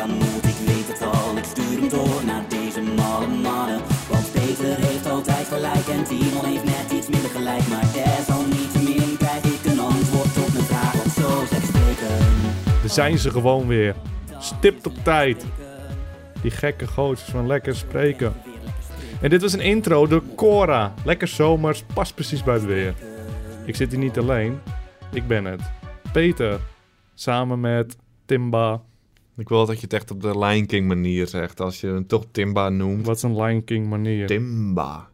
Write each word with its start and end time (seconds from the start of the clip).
aan 0.00 0.10
moet, 0.10 0.44
ik 0.44 0.58
weet 0.66 0.88
het 0.92 1.02
al. 1.02 1.36
Ik 1.36 1.44
stuur 1.44 1.78
hem 1.80 1.88
door 1.88 2.24
naar 2.24 2.44
deze 2.48 2.80
malle 2.80 3.26
mannen. 3.26 3.80
Want 4.10 4.32
Peter 4.32 4.76
heeft 4.86 5.06
altijd 5.06 5.46
gelijk 5.46 5.86
en 5.88 6.04
Timon 6.04 6.44
heeft 6.44 6.64
net 6.64 6.92
iets 6.92 7.08
minder 7.08 7.30
gelijk. 7.30 7.68
Maar 7.68 7.86
desalniettemin 7.92 9.16
krijg 9.16 9.44
ik 9.44 9.64
een 9.64 9.80
antwoord 9.80 10.36
op 10.44 10.52
mijn 10.52 10.64
vraag, 10.64 10.92
want 10.92 11.12
zo 11.12 11.28
zeg 11.50 11.64
spreken. 11.64 12.16
Daar 12.80 12.90
zijn 12.90 13.18
ze 13.18 13.30
gewoon 13.30 13.66
weer. 13.66 13.94
Stipt 14.38 14.86
op 14.86 14.94
tijd. 15.02 15.44
Die 16.42 16.50
gekke 16.50 16.86
gootjes 16.86 17.28
van 17.28 17.46
lekker 17.46 17.76
spreken. 17.76 18.32
En 19.20 19.30
dit 19.30 19.42
was 19.42 19.52
een 19.52 19.60
intro 19.60 20.06
door 20.06 20.22
Cora. 20.36 20.94
Lekker 21.04 21.28
zomers, 21.28 21.84
past 21.94 22.14
precies 22.14 22.42
bij 22.42 22.54
het 22.54 22.64
weer. 22.64 22.94
Ik 23.66 23.76
zit 23.76 23.90
hier 23.90 24.00
niet 24.00 24.18
alleen. 24.18 24.60
Ik 25.12 25.26
ben 25.26 25.44
het. 25.44 25.60
Peter. 26.12 26.60
Samen 27.14 27.60
met 27.60 27.96
Timba. 28.24 28.80
Ik 29.36 29.48
wil 29.48 29.66
dat 29.66 29.76
je 29.76 29.82
het 29.82 29.92
echt 29.92 30.10
op 30.10 30.22
de 30.22 30.38
Lion 30.38 30.66
King 30.66 30.86
manier 30.86 31.26
zegt. 31.26 31.60
Als 31.60 31.80
je 31.80 31.86
hem 31.86 32.06
toch 32.06 32.24
Timba 32.30 32.68
noemt. 32.68 33.06
Wat 33.06 33.16
is 33.16 33.22
een 33.22 33.42
Lion 33.42 33.64
King 33.64 33.88
manier? 33.88 34.26
Timba. 34.26 35.08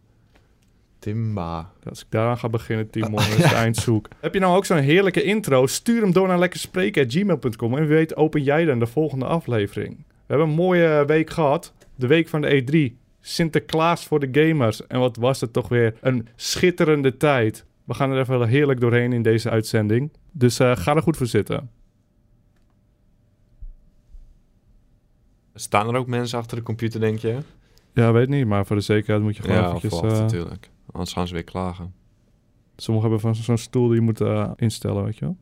Timba. 0.98 1.72
Als 1.88 2.00
ik 2.00 2.06
daaraan 2.08 2.38
ga 2.38 2.48
beginnen, 2.48 2.90
Timon, 2.90 3.20
is 3.20 3.34
het 3.34 3.52
eindzoek. 3.52 4.08
Heb 4.20 4.34
je 4.34 4.40
nou 4.40 4.56
ook 4.56 4.64
zo'n 4.64 4.78
heerlijke 4.78 5.22
intro? 5.22 5.66
Stuur 5.66 6.00
hem 6.00 6.12
door 6.12 6.28
naar 6.28 6.38
lekkerspreken.gmail.com 6.38 7.76
en 7.76 7.86
wie 7.86 7.96
weet 7.96 8.16
open 8.16 8.42
jij 8.42 8.64
dan 8.64 8.78
de 8.78 8.86
volgende 8.86 9.24
aflevering. 9.24 9.96
We 9.96 10.26
hebben 10.26 10.48
een 10.48 10.54
mooie 10.54 11.04
week 11.06 11.30
gehad. 11.30 11.72
De 11.96 12.06
week 12.06 12.28
van 12.28 12.40
de 12.40 12.92
E3. 12.92 12.96
Sinterklaas 13.20 14.06
voor 14.06 14.20
de 14.20 14.28
gamers. 14.32 14.86
En 14.86 14.98
wat 14.98 15.16
was 15.16 15.40
het 15.40 15.52
toch 15.52 15.68
weer 15.68 15.94
een 16.00 16.28
schitterende 16.36 17.16
tijd. 17.16 17.64
We 17.84 17.94
gaan 17.94 18.10
er 18.10 18.20
even 18.20 18.48
heerlijk 18.48 18.80
doorheen 18.80 19.12
in 19.12 19.22
deze 19.22 19.50
uitzending. 19.50 20.12
Dus 20.32 20.58
eh, 20.58 20.76
ga 20.76 20.96
er 20.96 21.02
goed 21.02 21.16
voor 21.16 21.26
zitten. 21.26 21.70
Staan 25.60 25.88
er 25.88 25.94
ook 25.94 26.06
mensen 26.06 26.38
achter 26.38 26.56
de 26.56 26.62
computer, 26.62 27.00
denk 27.00 27.18
je? 27.18 27.38
Ja, 27.94 28.12
weet 28.12 28.28
niet, 28.28 28.46
maar 28.46 28.66
voor 28.66 28.76
de 28.76 28.82
zekerheid 28.82 29.22
moet 29.22 29.36
je 29.36 29.42
gewoon 29.42 29.56
Ja, 29.56 29.66
eventjes... 29.66 30.00
eh, 30.00 30.08
natuurlijk. 30.08 30.70
Anders 30.92 31.12
gaan 31.12 31.26
ze 31.26 31.34
weer 31.34 31.44
klagen. 31.44 31.94
Sommigen 32.76 33.10
hebben 33.10 33.34
van 33.34 33.42
zo'n 33.42 33.58
stoel 33.58 33.86
die 33.86 33.96
je 33.96 34.00
moet 34.00 34.20
eh, 34.20 34.50
instellen, 34.56 35.04
weet 35.04 35.18
je 35.18 35.24
wel. 35.24 35.36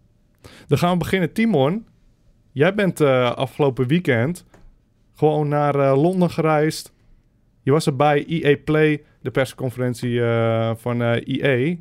Dan 0.66 0.78
gaan 0.78 0.92
we 0.92 0.98
beginnen. 0.98 1.32
Timon, 1.32 1.86
jij 2.52 2.74
bent 2.74 3.00
eh, 3.00 3.32
afgelopen 3.32 3.86
weekend 3.86 4.44
gewoon 5.14 5.48
naar 5.48 5.96
Londen 5.96 6.30
gereisd. 6.30 6.92
Je 7.62 7.72
was 7.72 7.86
er 7.86 7.96
bij 7.96 8.26
EA 8.26 8.56
Play, 8.64 9.02
de 9.20 9.30
persconferentie 9.30 10.20
van 10.76 11.02
EA. 11.02 11.76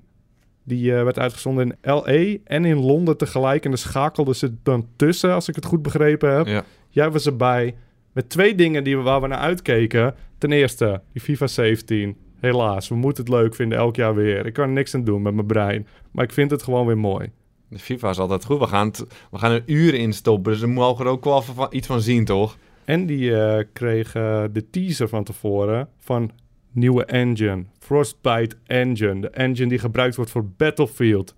Die 0.67 0.95
eh, 0.95 1.03
werd 1.03 1.19
uitgezonden 1.19 1.65
in 1.65 1.91
LA 1.91 2.37
en 2.43 2.65
in 2.65 2.77
Londen 2.77 3.17
tegelijk. 3.17 3.63
En 3.63 3.69
daar 3.69 3.79
schakelden 3.79 4.35
ze 4.35 4.53
dan 4.63 4.87
tussen, 4.95 5.33
als 5.33 5.47
ik 5.47 5.55
het 5.55 5.65
goed 5.65 5.81
begrepen 5.81 6.35
heb. 6.35 6.47
Ja. 6.47 6.63
Jij 6.89 7.11
was 7.11 7.25
erbij 7.25 7.75
met 8.17 8.29
twee 8.29 8.55
dingen 8.55 8.83
die 8.83 8.97
we, 8.97 9.03
waar 9.03 9.21
we 9.21 9.27
naar 9.27 9.37
uitkeken. 9.37 10.15
Ten 10.37 10.51
eerste, 10.51 11.01
die 11.13 11.21
FIFA 11.21 11.47
17. 11.47 12.17
Helaas, 12.39 12.89
we 12.89 12.95
moeten 12.95 13.23
het 13.23 13.33
leuk 13.33 13.55
vinden 13.55 13.77
elk 13.77 13.95
jaar 13.95 14.15
weer. 14.15 14.45
Ik 14.45 14.53
kan 14.53 14.63
er 14.67 14.73
niks 14.73 14.95
aan 14.95 15.03
doen 15.03 15.21
met 15.21 15.33
mijn 15.33 15.47
brein. 15.47 15.87
Maar 16.11 16.23
ik 16.23 16.31
vind 16.31 16.51
het 16.51 16.63
gewoon 16.63 16.85
weer 16.85 16.97
mooi. 16.97 17.31
De 17.69 17.79
FIFA 17.79 18.09
is 18.09 18.19
altijd 18.19 18.45
goed. 18.45 18.59
We 18.59 18.67
gaan, 18.67 18.87
het- 18.87 19.05
we 19.31 19.37
gaan 19.37 19.51
er 19.51 19.63
uren 19.65 19.99
in 19.99 20.13
stoppen. 20.13 20.51
Dus 20.51 20.61
we 20.61 20.67
mogen 20.67 21.05
er 21.05 21.11
ook 21.11 21.23
wel 21.23 21.41
van- 21.41 21.67
iets 21.69 21.87
van 21.87 22.01
zien, 22.01 22.25
toch? 22.25 22.57
En 22.85 23.05
die 23.05 23.35
eh, 23.41 23.63
kreeg 23.73 24.11
de 24.51 24.65
teaser 24.71 25.07
van 25.07 25.23
tevoren 25.23 25.89
van 25.97 26.31
nieuwe 26.71 27.05
engine. 27.05 27.63
Frostbite 27.79 28.55
Engine. 28.65 29.19
De 29.21 29.29
engine 29.29 29.69
die 29.69 29.79
gebruikt 29.79 30.15
wordt 30.15 30.31
voor 30.31 30.45
Battlefield. 30.57 31.35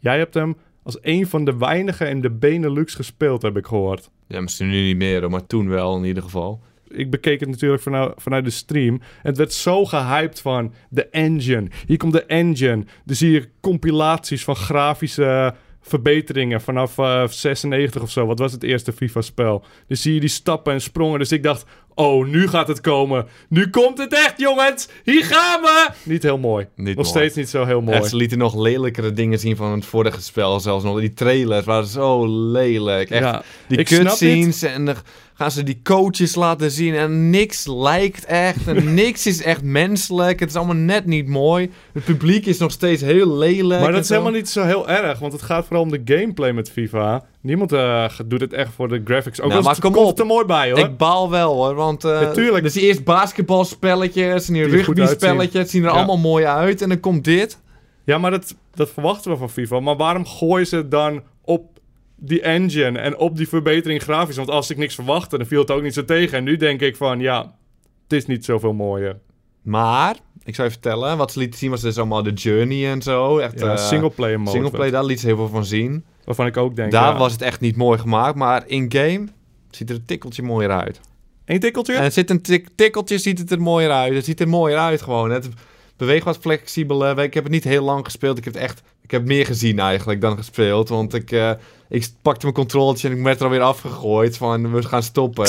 Jij 0.00 0.18
hebt 0.18 0.34
hem 0.34 0.56
als 0.84 0.98
een 1.00 1.26
van 1.26 1.44
de 1.44 1.56
weinigen 1.56 2.08
in 2.08 2.20
de 2.20 2.30
Benelux 2.30 2.94
gespeeld, 2.94 3.42
heb 3.42 3.56
ik 3.56 3.66
gehoord. 3.66 4.10
Ja, 4.26 4.40
misschien 4.40 4.68
nu 4.68 4.82
niet 4.82 4.96
meer, 4.96 5.30
maar 5.30 5.46
toen 5.46 5.68
wel 5.68 5.96
in 5.96 6.04
ieder 6.04 6.22
geval. 6.22 6.60
ik 6.88 7.10
bekeek 7.10 7.40
het 7.40 7.48
natuurlijk 7.48 7.82
vanuit, 7.82 8.12
vanuit 8.16 8.44
de 8.44 8.50
stream. 8.50 9.00
Het 9.22 9.36
werd 9.36 9.52
zo 9.52 9.84
gehyped 9.84 10.40
van 10.40 10.72
de 10.88 11.08
engine. 11.08 11.68
Hier 11.86 11.96
komt 11.96 12.12
de 12.12 12.24
engine. 12.24 12.84
Dan 13.04 13.16
zie 13.16 13.30
je 13.30 13.48
compilaties 13.60 14.44
van 14.44 14.56
grafische 14.56 15.54
verbeteringen 15.80 16.60
vanaf 16.60 16.98
eh, 16.98 17.26
96 17.26 18.02
of 18.02 18.10
zo. 18.10 18.26
Wat 18.26 18.38
was 18.38 18.52
het 18.52 18.62
eerste 18.62 18.92
FIFA-spel? 18.92 19.64
Dan 19.86 19.96
zie 19.96 20.14
je 20.14 20.20
die 20.20 20.28
stappen 20.28 20.72
en 20.72 20.80
sprongen. 20.80 21.18
Dus 21.18 21.32
ik 21.32 21.42
dacht, 21.42 21.66
oh, 21.94 22.26
nu 22.26 22.48
gaat 22.48 22.68
het 22.68 22.80
komen. 22.80 23.26
Nu 23.48 23.70
komt 23.70 23.98
het 23.98 24.12
echt, 24.14 24.34
jongens. 24.36 24.88
Hier 25.04 25.24
gaan 25.24 25.60
we. 25.60 25.88
Niet 26.02 26.22
heel 26.22 26.38
mooi. 26.38 26.66
Niet 26.76 26.96
Nog 26.96 27.04
mooi. 27.04 27.18
steeds 27.18 27.34
niet 27.34 27.48
zo 27.48 27.64
heel 27.64 27.80
mooi. 27.80 27.96
Echt, 27.96 28.08
ze 28.08 28.16
lieten 28.16 28.38
nog 28.38 28.54
lelijkere 28.56 29.12
dingen 29.12 29.38
zien 29.38 29.56
van 29.56 29.72
het 29.72 29.84
vorige 29.84 30.22
spel. 30.22 30.60
Zelfs 30.60 30.84
nog 30.84 31.00
die 31.00 31.14
trailers 31.14 31.64
waren 31.64 31.86
zo 31.86 32.26
lelijk. 32.50 33.10
Echt, 33.10 33.22
ja, 33.22 33.42
die 33.68 33.82
cutscenes 33.82 34.62
en 34.62 34.84
dan 34.84 34.96
gaan 35.34 35.50
ze 35.50 35.62
die 35.62 35.80
coaches 35.82 36.34
laten 36.34 36.70
zien 36.70 36.94
en 36.94 37.30
niks 37.30 37.66
lijkt 37.66 38.24
echt 38.24 38.66
en 38.66 38.94
niks 38.94 39.26
is 39.26 39.42
echt 39.42 39.62
menselijk. 39.62 40.40
Het 40.40 40.48
is 40.48 40.56
allemaal 40.56 40.74
net 40.74 41.06
niet 41.06 41.28
mooi. 41.28 41.70
Het 41.92 42.04
publiek 42.04 42.46
is 42.46 42.58
nog 42.58 42.72
steeds 42.72 43.02
heel 43.02 43.36
lelijk. 43.36 43.80
Maar 43.80 43.92
dat 43.92 44.02
is 44.02 44.08
helemaal 44.08 44.32
niet 44.32 44.48
zo 44.48 44.62
heel 44.62 44.88
erg, 44.88 45.18
want 45.18 45.32
het 45.32 45.42
gaat 45.42 45.66
vooral 45.66 45.82
om 45.82 45.90
de 45.90 46.02
gameplay 46.04 46.52
met 46.52 46.70
FIFA. 46.70 47.24
Niemand 47.44 47.72
eh, 47.72 48.08
doet 48.26 48.40
het 48.40 48.52
echt 48.52 48.72
voor 48.72 48.88
de 48.88 49.00
graphics. 49.04 49.40
Ook 49.40 49.50
Nou, 49.50 49.62
maar 49.62 49.80
kom 49.80 49.92
komt 49.92 50.06
op. 50.10 50.18
er 50.18 50.26
mooi 50.26 50.44
bij, 50.46 50.70
hoor. 50.70 50.78
Ik 50.78 50.96
baal 50.96 51.30
wel 51.30 51.54
hoor, 51.54 51.74
want 51.74 52.04
eh 52.04 52.20
Natuurlijk. 52.20 52.62
dus 52.64 52.74
eerst 52.74 53.04
basketbalspelletjes 53.04 54.48
en 54.48 54.54
die, 54.54 54.66
Die 54.68 54.84
goed 54.84 54.98
rugby 54.98 55.14
spelletjes 55.14 55.56
uitzien. 55.56 55.80
zien 55.80 55.84
er 55.84 55.90
Ja. 55.90 55.96
allemaal 55.96 56.30
mooi 56.30 56.44
uit 56.44 56.82
en 56.82 56.88
dan 56.88 57.00
komt 57.00 57.24
dit. 57.24 57.58
Ja, 58.04 58.18
maar 58.18 58.30
dat, 58.30 58.54
dat 58.74 58.90
verwachten 58.90 59.30
we 59.30 59.36
van 59.36 59.50
FIFA. 59.50 59.80
Maar 59.80 59.96
waarom 59.96 60.26
gooien 60.26 60.66
ze 60.66 60.76
het 60.76 60.90
dan 60.90 61.22
op 61.44 61.78
die 62.16 62.40
engine 62.40 62.98
en 62.98 63.18
op 63.18 63.36
die 63.36 63.48
verbetering 63.48 64.02
grafisch? 64.02 64.36
Want 64.36 64.50
als 64.50 64.70
ik 64.70 64.76
niks 64.76 64.94
verwachtte, 64.94 65.38
dan 65.38 65.46
viel 65.46 65.60
het 65.60 65.70
ook 65.70 65.82
niet 65.82 65.94
zo 65.94 66.04
tegen. 66.04 66.38
En 66.38 66.44
nu 66.44 66.56
denk 66.56 66.80
ik 66.80 66.96
van, 66.96 67.20
ja, 67.20 67.54
het 68.02 68.12
is 68.12 68.26
niet 68.26 68.44
zoveel 68.44 68.72
mooier. 68.72 69.18
Maar, 69.62 70.16
ik 70.44 70.54
zou 70.54 70.66
je 70.68 70.72
vertellen, 70.72 71.16
wat 71.16 71.32
ze 71.32 71.38
lieten 71.38 71.58
zien 71.58 71.70
was 71.70 71.80
dus 71.80 71.98
allemaal 71.98 72.22
de 72.22 72.32
journey 72.32 72.90
en 72.90 73.02
zo. 73.02 73.38
Echt, 73.38 73.60
Ja, 73.60 73.70
eh, 73.72 73.76
singleplayer 73.76 74.38
mode. 74.38 74.50
singleplay, 74.50 74.90
daar 74.90 75.04
liet 75.04 75.20
ze 75.20 75.26
heel 75.26 75.36
veel 75.36 75.48
van 75.48 75.64
zien. 75.64 76.04
Waarvan 76.24 76.46
ik 76.46 76.56
ook 76.56 76.76
denk, 76.76 76.92
daar 76.92 77.12
ja, 77.12 77.18
was 77.18 77.32
het 77.32 77.42
echt 77.42 77.60
niet 77.60 77.76
mooi 77.76 77.98
gemaakt, 77.98 78.34
maar 78.36 78.62
in-game 78.66 79.24
ziet 79.70 79.90
er 79.90 79.96
een 79.96 80.04
tikkeltje 80.04 80.42
mooier 80.42 80.70
uit. 80.70 81.00
één 81.44 81.60
tikkeltje? 81.60 81.94
En 81.94 82.02
het 82.02 82.12
zit 82.12 82.30
een 82.30 82.42
tik- 82.42 82.68
tikkeltje, 82.74 83.18
ziet 83.18 83.38
het 83.38 83.50
er 83.50 83.60
mooier 83.60 83.90
uit. 83.90 84.14
Het 84.14 84.24
ziet 84.24 84.40
er 84.40 84.48
mooier 84.48 84.78
uit 84.78 85.02
gewoon. 85.02 85.30
Het 85.30 85.48
beweegt 85.96 86.24
wat 86.24 86.38
flexibeler. 86.38 87.18
Ik 87.18 87.34
heb 87.34 87.42
het 87.44 87.52
niet 87.52 87.64
heel 87.64 87.84
lang 87.84 88.04
gespeeld. 88.04 88.38
Ik 88.38 88.44
heb 88.44 88.54
het 88.54 88.62
echt, 88.62 88.82
ik 89.02 89.10
heb 89.10 89.24
meer 89.24 89.46
gezien 89.46 89.78
eigenlijk 89.78 90.20
dan 90.20 90.36
gespeeld. 90.36 90.88
Want 90.88 91.14
ik, 91.14 91.30
eh, 91.32 91.50
ik 91.88 92.08
pakte 92.22 92.42
mijn 92.42 92.54
controletje 92.54 93.08
en 93.08 93.16
ik 93.16 93.22
werd 93.22 93.38
er 93.38 93.44
alweer 93.44 93.60
afgegooid 93.60 94.36
van 94.36 94.72
we 94.72 94.82
gaan 94.82 95.02
stoppen. 95.02 95.48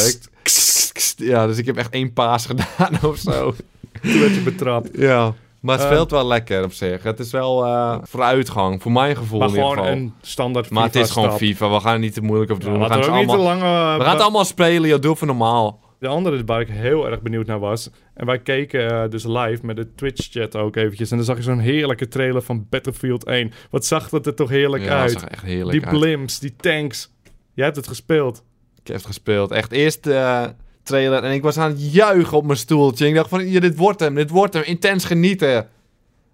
Ja, 1.15 1.47
dus 1.47 1.57
ik 1.57 1.65
heb 1.65 1.77
echt 1.77 1.93
één 1.93 2.13
paas 2.13 2.45
gedaan 2.51 3.03
of 3.03 3.17
zo. 3.17 3.55
Toen 4.01 4.19
werd 4.19 4.35
je 4.35 4.41
betrapt. 4.41 4.89
Ja. 4.97 5.33
Maar 5.65 5.75
het 5.75 5.85
Eh, 5.85 5.91
speelt 5.91 6.11
wel 6.11 6.27
lekker 6.27 6.63
op 6.63 6.71
zich. 6.73 7.03
Het 7.03 7.19
is 7.19 7.31
wel 7.31 7.65
eh, 7.65 7.97
vooruitgang, 8.03 8.81
voor 8.81 8.91
mijn 8.91 9.15
gevoel 9.15 9.39
Maar 9.39 9.47
in 9.47 9.53
ieder 9.53 9.69
gewoon 9.69 9.83
geval. 9.85 9.99
een 10.01 10.13
standaard 10.21 10.69
Maar 10.69 10.83
het 10.83 10.95
is 10.95 11.11
gewoon. 11.11 11.37
FIFA. 11.37 11.69
We 11.69 11.79
gaan 11.79 11.93
er 11.93 11.99
niet 11.99 12.13
te 12.13 12.21
moeilijk 12.21 12.51
over 12.51 12.63
doen. 12.63 12.73
Ja, 12.73 12.79
we, 12.79 12.85
gaan 12.85 12.99
het 12.99 13.11
niet 13.11 13.27
te 13.29 13.35
allemaal, 13.35 13.45
lang... 13.45 13.61
eh, 13.61 13.97
we 13.97 14.03
gaan 14.03 14.13
het 14.13 14.21
allemaal 14.21 14.45
spelen. 14.45 14.89
joh. 14.89 14.99
Doe 15.01 15.13
even 15.13 15.27
normaal. 15.27 15.79
De 15.99 16.07
andere 16.07 16.43
waar 16.45 16.61
ik 16.61 16.67
heel 16.67 17.09
erg 17.09 17.21
benieuwd 17.21 17.45
naar 17.45 17.59
was. 17.59 17.89
En 18.13 18.25
wij 18.25 18.39
keken 18.39 19.03
eh, 19.03 19.09
dus 19.09 19.23
live 19.23 19.59
met 19.65 19.75
de 19.75 19.93
Twitch-chat 19.95 20.55
ook 20.55 20.75
eventjes. 20.75 21.11
En 21.11 21.17
dan 21.17 21.25
zag 21.25 21.37
je 21.37 21.43
zo'n 21.43 21.59
heerlijke 21.59 22.07
trailer 22.07 22.41
van 22.41 22.65
Battlefield 22.69 23.23
1. 23.25 23.51
Wat 23.69 23.85
zag 23.85 24.09
dat 24.09 24.25
er 24.25 24.35
toch 24.35 24.49
heerlijk 24.49 24.83
ja, 24.83 24.99
uit. 24.99 25.11
zag 25.11 25.23
echt 25.25 25.43
heerlijk 25.43 25.71
Die 25.71 25.85
uit. 25.85 25.99
blimps, 25.99 26.39
die 26.39 26.55
tanks. 26.55 27.13
Jij 27.53 27.65
hebt 27.65 27.77
het 27.77 27.87
gespeeld. 27.87 28.43
Ik 28.81 28.87
heb 28.87 28.95
het 28.95 29.05
gespeeld. 29.05 29.51
Echt 29.51 29.71
eerst 29.71 30.03
de 30.03 30.53
trailer 30.85 31.23
en 31.23 31.31
ik 31.31 31.41
was 31.41 31.57
aan 31.57 31.69
het 31.69 31.93
juichen 31.93 32.37
op 32.37 32.45
mijn 32.45 32.57
stoeltje. 32.57 33.07
Ik 33.07 33.15
dacht 33.15 33.29
van, 33.29 33.47
ja, 33.47 33.59
dit 33.59 33.77
wordt 33.77 33.99
hem, 33.99 34.15
dit 34.15 34.29
wordt 34.29 34.53
hem. 34.53 34.63
Intens 34.63 35.05
genieten. 35.05 35.67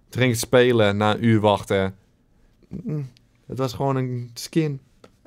Toen 0.08 0.20
ging 0.20 0.32
ik 0.32 0.38
spelen 0.38 0.96
na 0.96 1.14
een 1.14 1.24
uur 1.24 1.40
wachten. 1.40 1.94
Mm, 2.68 3.10
Het 3.46 3.58
was 3.58 3.72
gewoon 3.72 3.96
een 3.96 4.30
skin. 4.34 4.80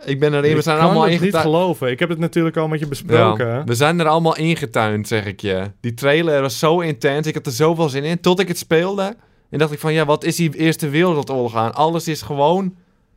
Ik 0.05 0.19
ben 0.19 0.33
erin, 0.33 0.51
we 0.51 0.57
ik 0.57 0.63
zijn 0.63 0.75
er 0.75 0.81
kan 0.81 0.89
allemaal 0.91 1.09
het 1.09 1.11
niet 1.21 1.21
ingetuind. 1.21 1.47
geloven. 1.55 1.89
Ik 1.91 1.99
heb 1.99 2.09
het 2.09 2.19
natuurlijk 2.19 2.57
al 2.57 2.67
met 2.67 2.79
je 2.79 2.87
besproken. 2.87 3.47
Ja, 3.47 3.63
we 3.63 3.75
zijn 3.75 3.99
er 3.99 4.07
allemaal 4.07 4.35
ingetuind, 4.37 5.07
zeg 5.07 5.25
ik 5.25 5.39
je. 5.41 5.71
Die 5.79 5.93
trailer 5.93 6.41
was 6.41 6.59
zo 6.59 6.79
intens. 6.79 7.27
Ik 7.27 7.33
had 7.33 7.45
er 7.45 7.51
zoveel 7.51 7.89
zin 7.89 8.03
in. 8.03 8.19
Tot 8.19 8.39
ik 8.39 8.47
het 8.47 8.57
speelde. 8.57 9.15
En 9.49 9.59
dacht 9.59 9.71
ik 9.71 9.79
van, 9.79 9.93
ja, 9.93 10.05
wat 10.05 10.23
is 10.23 10.35
die 10.35 10.55
Eerste 10.57 10.89
Wereldoorlog 10.89 11.55
aan? 11.55 11.73
Alles 11.73 12.07
is 12.07 12.21
gewoon 12.21 12.75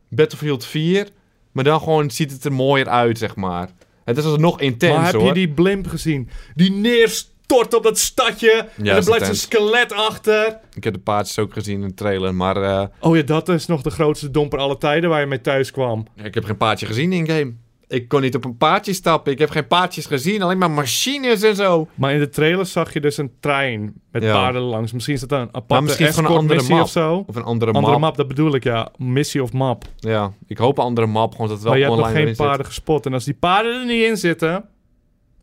Battlefield 0.09 0.65
4. 0.65 1.07
Maar 1.51 1.63
dan 1.63 1.79
gewoon 1.79 2.11
ziet 2.11 2.31
het 2.31 2.43
er 2.45 2.53
mooier 2.53 2.87
uit, 2.87 3.17
zeg 3.17 3.35
maar. 3.35 3.69
Het 4.15 4.25
is 4.25 4.37
nog 4.37 4.59
intens, 4.61 4.95
maar 4.95 5.05
heb 5.05 5.13
hoor. 5.13 5.27
je 5.27 5.33
die 5.33 5.49
blimp 5.49 5.87
gezien? 5.87 6.29
Die 6.55 6.71
neerstort 6.71 7.73
op 7.73 7.83
dat 7.83 7.97
stadje. 7.97 8.67
en 8.77 8.85
er 8.85 9.03
blijft 9.03 9.27
een 9.27 9.35
skelet 9.35 9.91
achter. 9.93 10.57
Ik 10.73 10.83
heb 10.83 10.93
de 10.93 10.99
paardjes 10.99 11.39
ook 11.39 11.53
gezien 11.53 11.81
in 11.81 11.87
de 11.87 11.93
trailer, 11.93 12.35
maar 12.35 12.57
eh, 12.63 12.85
Oh 12.99 13.15
ja, 13.15 13.21
dat 13.21 13.49
is 13.49 13.65
nog 13.65 13.81
de 13.81 13.89
grootste 13.89 14.31
domper 14.31 14.59
aller 14.59 14.77
tijden 14.77 15.09
waar 15.09 15.19
je 15.19 15.25
mee 15.25 15.41
thuis 15.41 15.71
kwam. 15.71 16.05
ik 16.23 16.33
heb 16.33 16.43
geen 16.43 16.57
paardje 16.57 16.85
gezien 16.85 17.13
in-game. 17.13 17.53
Ik 17.89 18.07
kon 18.07 18.21
niet 18.21 18.35
op 18.35 18.45
een 18.45 18.57
paardje 18.57 18.93
stappen. 18.93 19.31
Ik 19.31 19.39
heb 19.39 19.49
geen 19.49 19.67
paardjes 19.67 20.05
gezien, 20.05 20.41
alleen 20.41 20.57
maar 20.57 20.71
machines 20.71 21.41
en 21.43 21.55
zo. 21.55 21.87
Maar 21.95 22.13
in 22.13 22.19
de 22.19 22.29
trailer 22.29 22.65
zag 22.65 22.93
je 22.93 22.99
dus 22.99 23.17
een 23.17 23.31
trein 23.39 23.93
met 24.11 24.23
Ja. 24.23 24.33
paarden 24.33 24.61
langs. 24.61 24.91
Misschien 24.91 25.13
is 25.15 25.19
dat 25.21 25.31
een 25.31 25.37
aparte 25.47 25.63
Maar 25.73 25.83
misschien 25.83 26.07
een 26.17 26.25
andere 26.25 26.63
map. 26.69 26.81
of 26.81 26.89
zo. 26.89 27.23
Of 27.27 27.35
een 27.35 27.43
andere, 27.43 27.71
Andere 27.71 27.91
map. 27.93 28.01
map. 28.01 28.17
dat 28.17 28.27
bedoel 28.27 28.55
ik, 28.55 28.63
ja. 28.63 28.91
Missie 28.97 29.43
of 29.43 29.53
map. 29.53 29.83
Ja, 29.97 30.31
ik 30.47 30.57
hoop 30.57 30.77
een 30.77 30.83
andere 30.83 31.07
map, 31.07 31.31
gewoon 31.31 31.47
dat 31.47 31.55
het 31.55 31.61
wel 31.65 31.71
maar 31.71 31.81
je 31.81 31.87
hebt 31.87 31.97
online 31.97 32.13
nog 32.17 32.25
geen 32.27 32.35
zit. 32.35 32.45
paarden 32.47 32.65
gespot. 32.65 33.05
En 33.05 33.13
als 33.13 33.23
die 33.25 33.33
paarden 33.33 33.79
er 33.79 33.85
niet 33.85 34.05
in 34.05 34.17
zitten... 34.17 34.51
Dat 34.51 34.63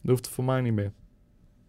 hoeft 0.03 0.29
voor 0.29 0.45
mij 0.45 0.61
niet 0.61 0.75
meer. 0.75 0.93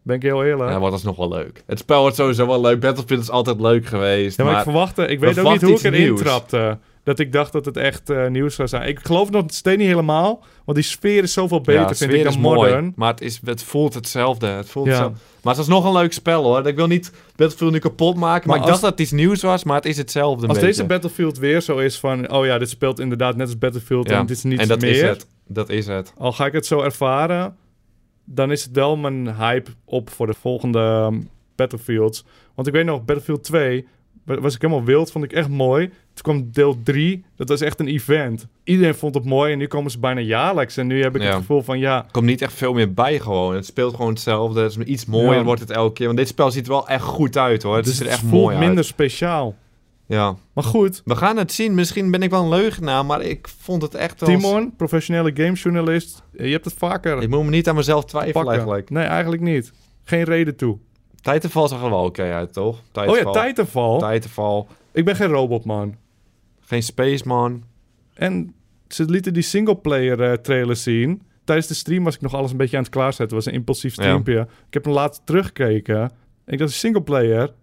Ben 0.04 0.16
ik 0.16 0.22
heel 0.22 0.44
eerlijk. 0.44 0.70
Ja, 0.70 0.80
wat 0.80 0.94
is 0.94 1.04
nog 1.04 1.16
wel 1.16 1.30
leuk. 1.30 1.64
Het 1.66 1.80
spel 1.80 2.02
wordt 2.02 2.16
sowieso 2.16 2.48
wel 2.48 2.62
leuk. 2.62 2.80
Battlefield 2.80 3.22
is 3.22 3.30
altijd 3.30 3.60
leuk 3.62 3.86
geweest. 3.86 4.38
Ja, 4.38 4.44
maar, 4.44 4.54
maar 4.54 4.62
ik 4.62 4.70
verwachtte, 4.70 5.08
ik 5.08 5.20
weet 5.20 5.40
ook 5.40 5.52
niet 5.52 5.62
hoe 5.62 5.72
ik 5.72 5.84
erin 5.84 6.02
nieuws. 6.02 6.20
trapte. 6.22 6.78
Dat 7.08 7.20
ik 7.20 7.32
dacht 7.32 7.52
dat 7.52 7.66
het 7.66 7.78
echt 7.78 8.10
eh, 8.10 8.28
nieuws 8.28 8.56
zou 8.56 8.68
zijn. 8.68 8.88
Ik 8.88 9.00
geloof 9.00 9.30
nog 9.30 9.44
steeds 9.48 9.78
niet 9.78 9.88
helemaal. 9.88 10.44
Want 10.66 10.78
die 10.78 10.88
sfeer 10.88 11.24
is 11.24 11.34
zoveel 11.34 11.62
beter, 11.62 11.74
ja, 11.82 11.86
vind 11.88 11.98
sfeer 11.98 12.14
ik, 12.14 12.24
dan 12.24 12.32
is 12.32 12.38
mooi, 12.38 12.58
modern. 12.60 12.94
Maar 12.96 13.12
het, 13.12 13.22
is, 13.22 13.40
het 13.44 13.64
voelt 13.64 13.94
hetzelfde. 13.94 14.48
Het 14.48 14.70
voelt 14.70 14.86
Ja. 14.86 14.92
hetzelfde. 14.92 15.18
Maar 15.44 15.54
het 15.54 15.62
is 15.64 15.70
nog 15.70 15.86
een 15.86 15.92
leuk 15.94 16.14
spel 16.14 16.44
hoor. 16.44 16.68
Ik 16.68 16.76
wil 16.76 16.88
niet 16.88 17.12
Battlefield 17.36 17.72
nu 17.72 17.80
kapot 17.80 18.16
maken. 18.16 18.48
Maar 18.48 18.58
Maar, 18.58 18.66
ik 18.66 18.72
dacht 18.72 18.82
dat 18.82 18.92
het 18.92 19.00
iets 19.00 19.12
nieuws 19.12 19.42
was, 19.42 19.64
maar 19.64 19.76
het 19.76 19.86
is 19.86 19.98
hetzelfde. 19.98 20.48
Als 20.48 20.60
deze 20.60 20.86
Battlefield 20.86 21.38
weer 21.38 21.62
zo 21.62 21.78
is 21.78 22.00
van... 22.00 22.32
Oh 22.32 22.46
ja, 22.46 22.58
dit 22.58 22.70
speelt 22.70 23.00
inderdaad 23.00 23.36
net 23.36 23.48
als 23.48 23.58
Battlefield 23.58 24.10
Ja, 24.10 24.20
en 24.20 24.26
dit 24.26 24.38
is 24.38 24.44
niets 24.44 24.62
en 24.62 24.68
dat 24.68 24.82
meer. 24.82 24.92
is 24.92 25.02
het. 25.02 25.28
Dat 25.48 25.70
is 25.70 25.88
het. 25.88 26.14
Al 26.18 26.32
ga 26.34 26.46
ik 26.46 26.54
het 26.54 26.66
zo 26.66 26.82
ervaren... 26.82 27.56
Dan 28.26 28.52
is 28.52 28.64
het 28.64 28.76
wel 28.76 28.98
mijn 28.98 29.36
hype 29.36 29.72
op 29.86 30.10
voor 30.10 30.28
de 30.28 30.34
volgende 30.34 30.80
ehm, 30.80 31.20
Battlefields. 31.56 32.26
Want 32.56 32.68
ik 32.68 32.74
weet 32.74 32.86
nog, 32.86 32.98
Battlefield 33.06 33.44
2... 33.44 33.88
wa- 34.26 34.40
Was 34.40 34.56
ik 34.56 34.62
helemaal 34.62 34.84
wild, 34.84 35.12
vond 35.12 35.24
ik 35.26 35.34
echt 35.34 35.50
mooi. 35.50 35.92
Toen 36.22 36.34
kwam 36.36 36.50
deel 36.52 36.78
3, 36.84 37.24
dat 37.36 37.50
was 37.50 37.62
echt 37.62 37.80
een 37.80 37.88
event. 37.88 38.48
Iedereen 38.64 38.96
vond 38.96 39.16
het 39.16 39.26
mooi 39.26 39.52
en 39.52 39.58
nu 39.58 39.68
komen 39.68 39.92
ze 39.92 40.00
bijna 40.00 40.20
jaarlijks. 40.22 40.78
En 40.78 40.88
nu 40.88 41.02
heb 41.04 41.16
ik 41.16 41.22
Ja. 41.22 41.28
het 41.28 41.36
gevoel 41.38 41.62
van, 41.62 41.80
ja... 41.80 41.98
Er 42.06 42.12
komt 42.12 42.26
niet 42.26 42.42
echt 42.42 42.54
veel 42.54 42.74
meer 42.74 42.94
bij 42.94 43.20
gewoon. 43.20 43.56
Het 43.56 43.66
speelt 43.66 43.96
gewoon 43.96 44.12
hetzelfde. 44.12 44.62
Het 44.62 44.78
is 44.78 44.86
iets 44.86 45.06
mooier 45.06 45.34
Ja. 45.38 45.44
wordt 45.44 45.62
het 45.62 45.70
elke 45.70 45.94
keer. 45.94 46.06
Want 46.06 46.18
dit 46.18 46.28
spel 46.28 46.52
ziet 46.52 46.66
er 46.66 46.72
wel 46.72 46.88
echt 46.88 47.04
goed 47.04 47.38
uit 47.38 47.64
hoor. 47.64 47.76
Het 47.76 47.86
dus 47.86 47.94
ziet 47.98 48.06
er 48.06 48.12
het 48.12 48.20
echt 48.22 48.30
voelt 48.30 48.44
mooi 48.44 48.58
minder 48.58 48.84
speciaal. 48.84 49.56
Ja. 50.08 50.36
Maar 50.54 50.64
goed, 50.64 51.02
We 51.06 51.16
gaan 51.16 51.38
het 51.38 51.52
zien. 51.52 51.76
Misschien 51.76 52.12
ben 52.12 52.22
ik 52.22 52.30
wel 52.30 52.42
een 52.44 52.50
leugenaar, 52.50 53.06
maar 53.06 53.22
ik 53.22 53.48
vond 53.62 53.82
het 53.82 53.96
echt 53.96 54.20
wel... 54.20 54.30
Timon, 54.30 54.74
professionele 54.78 55.32
gamejournalist, 55.34 56.24
je 56.32 56.44
hebt 56.48 56.66
het 56.66 56.74
vaker 56.78 57.22
Ik 57.22 57.30
moet 57.30 57.44
me 57.44 57.50
niet 57.50 57.68
aan 57.70 57.76
mezelf 57.76 58.06
twijfelen 58.06 58.34
pakken. 58.34 58.54
eigenlijk. 58.54 58.90
Nee, 58.90 59.04
eigenlijk 59.04 59.42
niet. 59.42 59.72
Geen 60.04 60.24
reden 60.24 60.56
toe. 60.56 60.78
Titanfall 61.22 61.68
zag 61.68 61.84
er 61.84 61.90
wel 61.90 62.04
oké 62.04 62.24
uit, 62.34 62.54
toch? 62.54 62.82
Oh 62.94 63.04
ja, 63.06 63.12
Titanfall. 63.12 63.48
Titanfall. 63.50 64.14
Titanfall. 64.14 64.66
Ik 64.92 65.06
ben 65.06 65.16
geen 65.16 65.28
robotman. 65.28 65.96
Geen 66.68 66.84
Spaceman. 66.84 67.64
En 68.14 68.54
ze 68.88 69.06
lieten 69.06 69.34
die 69.34 69.44
singleplayer 69.44 70.22
eh 70.22 70.34
trailer 70.34 70.76
zien. 70.76 71.22
Tijdens 71.44 71.68
de 71.68 71.74
stream 71.74 72.04
was 72.04 72.16
ik 72.16 72.22
nog 72.22 72.34
alles 72.34 72.52
een 72.52 72.58
beetje 72.58 72.78
aan 72.78 72.84
het 72.84 72.92
klaarzetten. 72.92 73.26
Het 73.38 73.46
was 73.46 73.46
een 73.54 73.60
impulsief 73.60 73.96
Ja. 73.96 74.02
streampje. 74.02 74.40
Ik 74.68 74.74
heb 74.74 74.86
hem 74.86 74.94
later 74.94 75.24
teruggekeken. 75.24 76.12
Ik 76.46 76.58
dacht, 76.58 76.72
singleplayer, 76.72 77.54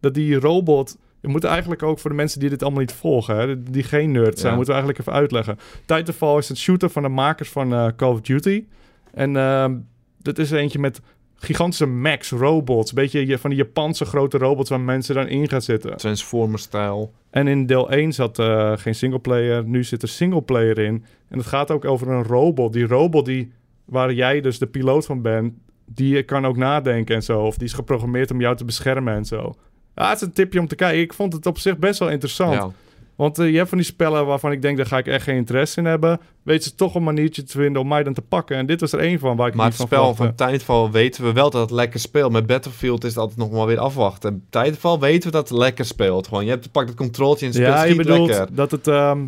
dat 0.00 0.14
die 0.14 0.34
robot... 0.40 0.96
We 1.20 1.28
moeten 1.32 1.48
eigenlijk 1.50 1.82
ook 1.82 1.98
voor 1.98 2.10
de 2.10 2.16
mensen 2.16 2.40
die 2.40 2.48
dit 2.48 2.62
allemaal 2.62 2.80
niet 2.80 2.92
volgen, 2.92 3.36
hè, 3.36 3.62
die 3.62 3.82
geen 3.82 4.10
nerd 4.10 4.38
zijn, 4.38 4.50
Ja. 4.50 4.56
moeten 4.56 4.74
we 4.74 4.80
eigenlijk 4.80 4.98
even 5.00 5.12
uitleggen. 5.20 5.58
Titanfall 5.86 6.38
is 6.38 6.48
een 6.48 6.56
shooter 6.56 6.90
van 6.90 7.02
de 7.02 7.08
makers 7.08 7.48
van 7.48 7.72
eh, 7.72 7.88
Call 7.96 8.10
of 8.12 8.20
Duty. 8.20 8.64
En 9.12 9.36
ehm, 9.36 9.76
dat 10.22 10.38
is 10.38 10.50
eentje 10.50 10.78
met 10.78 11.00
gigantische 11.36 11.86
max 11.86 12.30
robots. 12.30 12.90
Een 12.90 12.96
beetje 12.96 13.26
je- 13.26 13.38
van 13.38 13.50
die 13.50 13.58
Japanse 13.58 14.04
grote 14.04 14.38
robots 14.38 14.70
waar 14.70 14.80
mensen 14.80 15.14
dan 15.14 15.28
in 15.28 15.48
gaan 15.48 15.62
zitten. 15.62 15.96
Transformer-stijl. 15.96 17.12
En 17.30 17.46
in 17.48 17.66
deel 17.66 17.90
1 17.92 18.12
zat 18.12 18.38
eh, 18.38 18.72
geen 18.76 18.94
singleplayer. 18.94 19.64
Nu 19.64 19.84
zit 19.84 20.02
er 20.02 20.08
singleplayer 20.08 20.78
in. 20.78 21.04
En 21.28 21.38
het 21.38 21.46
gaat 21.46 21.70
ook 21.70 21.84
over 21.84 22.08
een 22.08 22.22
robot. 22.24 22.72
Die 22.72 22.86
robot 22.86 23.24
die, 23.24 23.52
waar 23.84 24.12
jij 24.12 24.40
dus 24.40 24.58
de 24.58 24.66
piloot 24.66 25.06
van 25.06 25.22
bent, 25.22 25.52
die 25.86 26.22
kan 26.22 26.46
ook 26.46 26.56
nadenken 26.56 27.14
en 27.14 27.22
zo. 27.22 27.40
Of 27.42 27.56
die 27.56 27.66
is 27.66 27.72
geprogrammeerd 27.72 28.30
om 28.30 28.40
jou 28.40 28.56
te 28.56 28.64
beschermen 28.64 29.14
en 29.14 29.24
zo. 29.24 29.54
Ja, 29.94 30.08
het 30.08 30.20
is 30.20 30.26
een 30.26 30.32
tipje 30.32 30.60
om 30.60 30.66
te 30.66 30.74
kijken. 30.74 31.00
Ik 31.00 31.12
vond 31.12 31.32
het 31.32 31.46
op 31.46 31.58
zich 31.58 31.78
best 31.78 31.98
wel 31.98 32.08
interessant. 32.10 32.52
Ja. 32.54 32.70
Want 33.16 33.38
eh, 33.38 33.50
je 33.50 33.56
hebt 33.56 33.68
van 33.68 33.78
die 33.78 33.86
spellen 33.86 34.26
waarvan 34.26 34.52
ik 34.52 34.62
denk, 34.62 34.76
daar 34.76 34.86
ga 34.86 34.98
ik 34.98 35.06
echt 35.06 35.24
geen 35.24 35.36
interesse 35.36 35.78
in 35.80 35.84
hebben. 35.86 36.20
Weet 36.42 36.64
ze 36.64 36.74
toch 36.74 36.94
een 36.94 37.02
maniertje 37.02 37.42
te 37.42 37.58
vinden 37.58 37.82
om 37.82 37.88
mij 37.88 38.02
dan 38.02 38.12
te 38.12 38.22
pakken. 38.22 38.56
En 38.56 38.66
dit 38.66 38.80
was 38.80 38.92
er 38.92 38.98
één 38.98 39.18
van 39.18 39.36
waar 39.36 39.48
ik 39.48 39.54
Maar 39.54 39.66
niet 39.68 39.78
het 39.78 39.88
van 39.88 39.98
spel 39.98 40.14
verwachtte. 40.14 40.44
van 40.44 40.48
Titanfall 40.52 40.90
weten 40.90 41.24
we 41.24 41.32
wel 41.32 41.50
dat 41.50 41.60
het 41.60 41.70
lekker 41.70 42.00
speelt. 42.00 42.32
Met 42.32 42.46
Battlefield 42.46 43.04
is 43.04 43.10
het 43.10 43.18
altijd 43.18 43.38
nog 43.38 43.50
maar 43.50 43.66
weer 43.66 43.78
afwachten. 43.78 44.44
Titanfall 44.50 44.98
weten 44.98 45.30
we 45.30 45.36
dat 45.36 45.48
het 45.48 45.58
lekker 45.58 45.84
speelt. 45.84 46.28
Gewoon, 46.28 46.44
je 46.44 46.50
hebt, 46.50 46.72
pakt 46.72 46.88
het 46.88 46.96
controltje 46.96 47.46
en 47.46 47.52
het 47.52 47.60
speelt 47.60 47.76
Ja, 47.76 47.84
je 47.84 47.94
bedoelt 47.94 48.28
lekker. 48.28 48.54
dat 48.54 48.70
het... 48.70 48.86
ehm, 48.86 49.18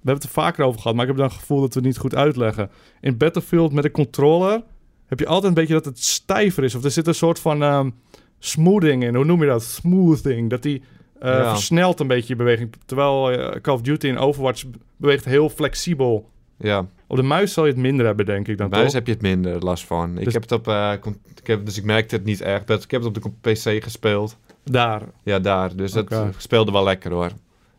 we 0.00 0.04
hebben 0.04 0.24
het 0.28 0.36
er 0.36 0.42
vaker 0.42 0.64
over 0.64 0.80
gehad, 0.80 0.94
maar 0.96 1.02
ik 1.04 1.10
heb 1.10 1.20
dan 1.20 1.28
het 1.28 1.38
gevoel 1.38 1.60
dat 1.60 1.74
we 1.74 1.78
het 1.80 1.88
niet 1.88 1.98
goed 1.98 2.14
uitleggen. 2.14 2.70
In 3.00 3.16
Battlefield 3.16 3.72
met 3.72 3.84
een 3.84 3.90
controller 3.90 4.62
heb 5.06 5.18
je 5.18 5.26
altijd 5.26 5.44
een 5.44 5.54
beetje 5.54 5.74
dat 5.74 5.84
het 5.84 6.02
stijver 6.04 6.64
is. 6.64 6.74
Of 6.74 6.84
er 6.84 6.90
zit 6.90 7.06
een 7.06 7.14
soort 7.14 7.38
van 7.38 7.62
ehm, 7.62 7.90
smoothing 8.38 9.02
in. 9.04 9.14
Hoe 9.14 9.24
noem 9.24 9.40
je 9.40 9.46
dat? 9.48 9.62
Smoothing. 9.62 10.50
Dat 10.50 10.62
die 10.62 10.82
Ja. 11.20 11.48
versnelt 11.50 12.00
een 12.00 12.06
beetje 12.06 12.28
je 12.28 12.36
beweging. 12.36 12.72
Terwijl 12.86 13.30
eh, 13.30 13.60
Call 13.60 13.74
of 13.74 13.80
Duty 13.80 14.08
en 14.08 14.18
Overwatch 14.18 14.64
beweegt 14.96 15.24
heel 15.24 15.48
flexibel. 15.48 16.28
Ja, 16.56 16.86
Op 17.06 17.16
de 17.16 17.22
muis 17.22 17.52
zal 17.52 17.64
je 17.66 17.72
het 17.72 17.80
minder 17.80 18.06
hebben, 18.06 18.26
denk 18.26 18.48
ik 18.48 18.58
dan 18.58 18.68
buis 18.68 18.84
toch? 18.84 18.92
heb 18.92 19.06
je 19.06 19.12
het 19.12 19.22
minder 19.22 19.58
last 19.58 19.84
van. 19.84 20.18
Ik 20.18 20.24
Dus- 20.24 20.32
heb 20.32 20.42
het 20.42 20.52
op, 20.52 20.68
eh, 20.68 20.92
ik 21.40 21.46
heb, 21.46 21.64
dus 21.64 21.76
ik 21.78 21.84
merkte 21.84 22.14
het 22.14 22.24
niet 22.24 22.42
erg. 22.42 22.62
Ik 22.62 22.90
heb 22.90 23.02
het 23.02 23.24
op 23.24 23.32
de 23.42 23.50
PC 23.52 23.82
gespeeld. 23.82 24.36
Daar. 24.64 25.02
Ja, 25.22 25.38
daar. 25.38 25.76
Dus 25.76 25.92
dat 25.92 26.04
Oké. 26.04 26.30
speelde 26.36 26.72
wel 26.72 26.84
lekker 26.84 27.12
hoor. 27.12 27.30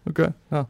Oké, 0.06 0.34
ja. 0.50 0.68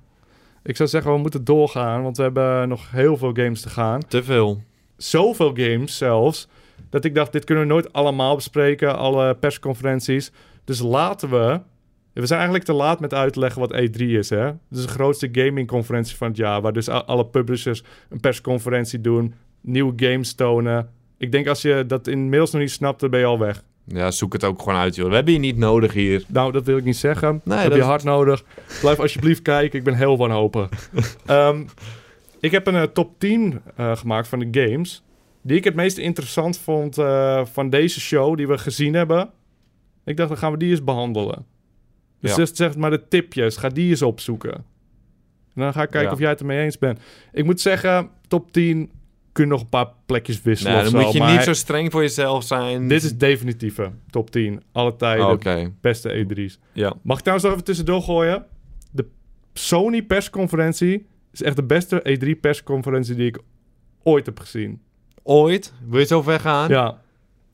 Ik 0.64 0.76
zou 0.76 0.90
zeggen, 0.90 1.12
we 1.14 1.18
moeten 1.18 1.44
doorgaan, 1.44 2.04
want 2.04 2.18
we 2.18 2.24
hebben 2.24 2.70
nog 2.70 2.92
heel 2.92 3.18
veel 3.18 3.34
games 3.34 3.62
te 3.62 3.70
gaan. 3.70 4.02
Te 4.08 4.24
veel. 4.24 4.62
zoveel 4.98 5.52
games 5.56 5.98
zelfs. 5.98 6.48
Dat 6.90 7.06
ik 7.06 7.16
dacht, 7.16 7.32
dit 7.32 7.44
kunnen 7.44 7.64
we 7.64 7.70
nooit 7.70 7.94
allemaal 7.94 8.36
bespreken. 8.36 8.98
Alle 8.98 9.36
persconferenties. 9.36 10.32
Dus 10.64 10.80
laten 10.80 11.30
we... 11.30 11.60
We 12.14 12.26
zijn 12.26 12.40
eigenlijk 12.40 12.70
te 12.70 12.74
laat 12.74 13.00
met 13.00 13.14
uitleggen 13.14 13.62
wat 13.62 13.74
E3 13.74 14.02
is, 14.02 14.30
hè? 14.30 14.44
Het 14.46 14.58
is 14.72 14.82
de 14.82 14.88
grootste 14.88 15.30
gamingconferentie 15.32 16.16
van 16.16 16.28
het 16.28 16.38
jaar... 16.38 16.62
waar 16.62 16.74
dus 16.74 16.90
alle 16.90 17.26
publishers 17.26 17.84
een 18.10 18.20
persconferentie 18.20 19.02
doen... 19.02 19.34
nieuwe 19.62 19.94
games 19.96 20.34
tonen. 20.34 20.90
Ik 21.18 21.32
denk 21.32 21.48
als 21.48 21.62
je 21.62 21.84
dat 21.88 22.08
inmiddels 22.08 22.52
nog 22.52 22.62
niet 22.62 22.72
snapt, 22.72 23.00
dan 23.00 23.10
ben 23.10 23.20
je 23.20 23.26
al 23.26 23.40
weg. 23.40 23.64
Ja, 23.86 24.12
zoek 24.12 24.34
het 24.34 24.44
ook 24.44 24.62
gewoon 24.62 24.80
uit 24.80 24.96
joh. 24.96 25.10
We 25.10 25.16
hebben 25.16 25.34
je 25.34 25.40
niet 25.40 25.58
nodig 25.58 25.94
hier. 25.94 26.24
Nou, 26.28 26.52
dat 26.52 26.66
wil 26.66 26.78
ik 26.78 26.84
niet 26.84 26.98
zeggen. 26.98 27.42
Nee, 27.44 27.58
heb 27.58 27.70
dat 27.70 27.78
je 27.78 27.84
hard 27.84 28.04
nodig. 28.04 28.44
Blijf 28.82 29.00
alsjeblieft 29.00 29.42
kijken, 29.42 29.80
ik 29.80 29.86
ben 29.86 29.94
heel 29.94 30.18
wanhopig. 30.18 30.70
Ehm 31.26 31.62
ik 32.40 32.52
heb 32.52 32.68
een 32.68 32.76
eh, 32.76 32.84
top 32.84 33.20
10 33.20 33.62
eh, 33.76 33.96
gemaakt 33.96 34.28
van 34.28 34.40
de 34.40 34.48
games... 34.62 35.04
die 35.42 35.58
ik 35.58 35.64
het 35.64 35.76
meest 35.76 35.98
interessant 35.98 36.58
vond 36.58 36.98
eh, 36.98 37.46
van 37.46 37.70
deze 37.70 38.00
show 38.00 38.38
die 38.38 38.48
we 38.48 38.58
gezien 38.58 38.94
hebben. 38.94 39.30
Ik 40.06 40.18
dacht, 40.18 40.30
dan 40.30 40.38
gaan 40.38 40.52
we 40.52 40.58
die 40.58 40.70
eens 40.70 40.84
behandelen. 40.84 41.46
Dus 42.22 42.36
Ja. 42.36 42.46
zeg, 42.46 42.76
maar 42.78 42.90
de 42.90 43.08
tipjes, 43.08 43.58
ga 43.58 43.70
die 43.70 43.90
eens 43.90 44.02
opzoeken. 44.02 44.54
En 44.54 45.66
dan 45.66 45.74
ga 45.74 45.82
ik 45.84 45.90
kijken 45.90 46.08
Ja. 46.10 46.14
of 46.14 46.20
jij 46.20 46.30
het 46.30 46.40
ermee 46.40 46.64
eens 46.64 46.78
bent. 46.78 47.00
Ik 47.32 47.46
moet 47.46 47.62
zeggen, 47.62 48.10
top 48.28 48.52
10 48.52 48.92
kun 49.32 49.44
je 49.44 49.50
nog 49.50 49.62
een 49.62 49.70
paar 49.70 49.92
plekjes 50.06 50.42
wisselen 50.42 50.74
Nee, 50.74 50.82
of 50.86 50.90
dan 50.92 51.00
zo, 51.00 51.06
moet 51.06 51.16
je 51.16 51.20
maar 51.20 51.32
niet 51.34 51.44
zo 51.44 51.54
streng 51.54 51.92
voor 51.92 52.02
jezelf 52.02 52.44
zijn. 52.44 52.88
Dit 52.88 53.04
is 53.04 53.18
definitieve 53.18 53.92
top 54.10 54.32
10. 54.32 54.62
Alle 54.72 54.96
tijden, 54.96 55.78
beste 55.82 56.26
E3's. 56.26 56.60
ja. 56.74 56.94
Mag 57.02 57.16
ik 57.18 57.22
trouwens 57.24 57.44
nog 57.44 57.52
even 57.54 57.66
tussendoor 57.66 58.02
gooien? 58.02 58.46
De 58.92 59.06
Sony 59.54 60.04
persconferentie 60.04 61.08
is 61.32 61.42
echt 61.42 61.56
de 61.56 61.64
beste 61.64 62.02
E3 62.04 62.40
persconferentie 62.40 63.16
die 63.16 63.28
ik 63.28 63.40
ooit 64.04 64.26
heb 64.26 64.40
gezien. 64.40 64.82
Ooit? 65.24 65.74
Wil 65.88 66.00
je 66.00 66.06
zo 66.06 66.22
ver 66.22 66.40
gaan? 66.40 66.70
Ja, 66.70 67.02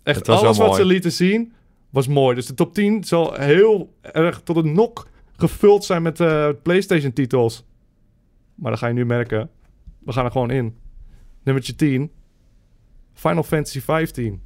echt 0.03 0.29
alles 0.29 0.57
wat 0.57 0.67
mooi. 0.67 0.81
ze 0.81 0.85
lieten 0.85 1.11
zien 1.11 1.53
was 1.95 2.07
mooi. 2.07 2.35
Dus 2.35 2.45
de 2.45 2.53
top 2.53 2.73
10 2.73 3.03
zal 3.03 3.33
heel 3.33 3.93
erg 4.01 4.41
tot 4.41 4.55
het 4.55 4.65
nok 4.65 5.07
gevuld 5.35 5.83
zijn 5.83 6.01
met 6.01 6.19
eh, 6.19 6.49
PlayStation 6.63 7.13
titels. 7.13 7.65
Maar 8.55 8.71
dat 8.71 8.79
ga 8.79 8.87
je 8.87 8.93
nu 8.93 9.05
merken. 9.05 9.49
We 9.99 10.11
gaan 10.11 10.25
er 10.25 10.31
gewoon 10.31 10.51
in. 10.51 10.77
Nummertje 11.43 11.75
10. 11.75 12.11
Final 13.13 13.43
Fantasy 13.43 13.81
15. 13.81 14.41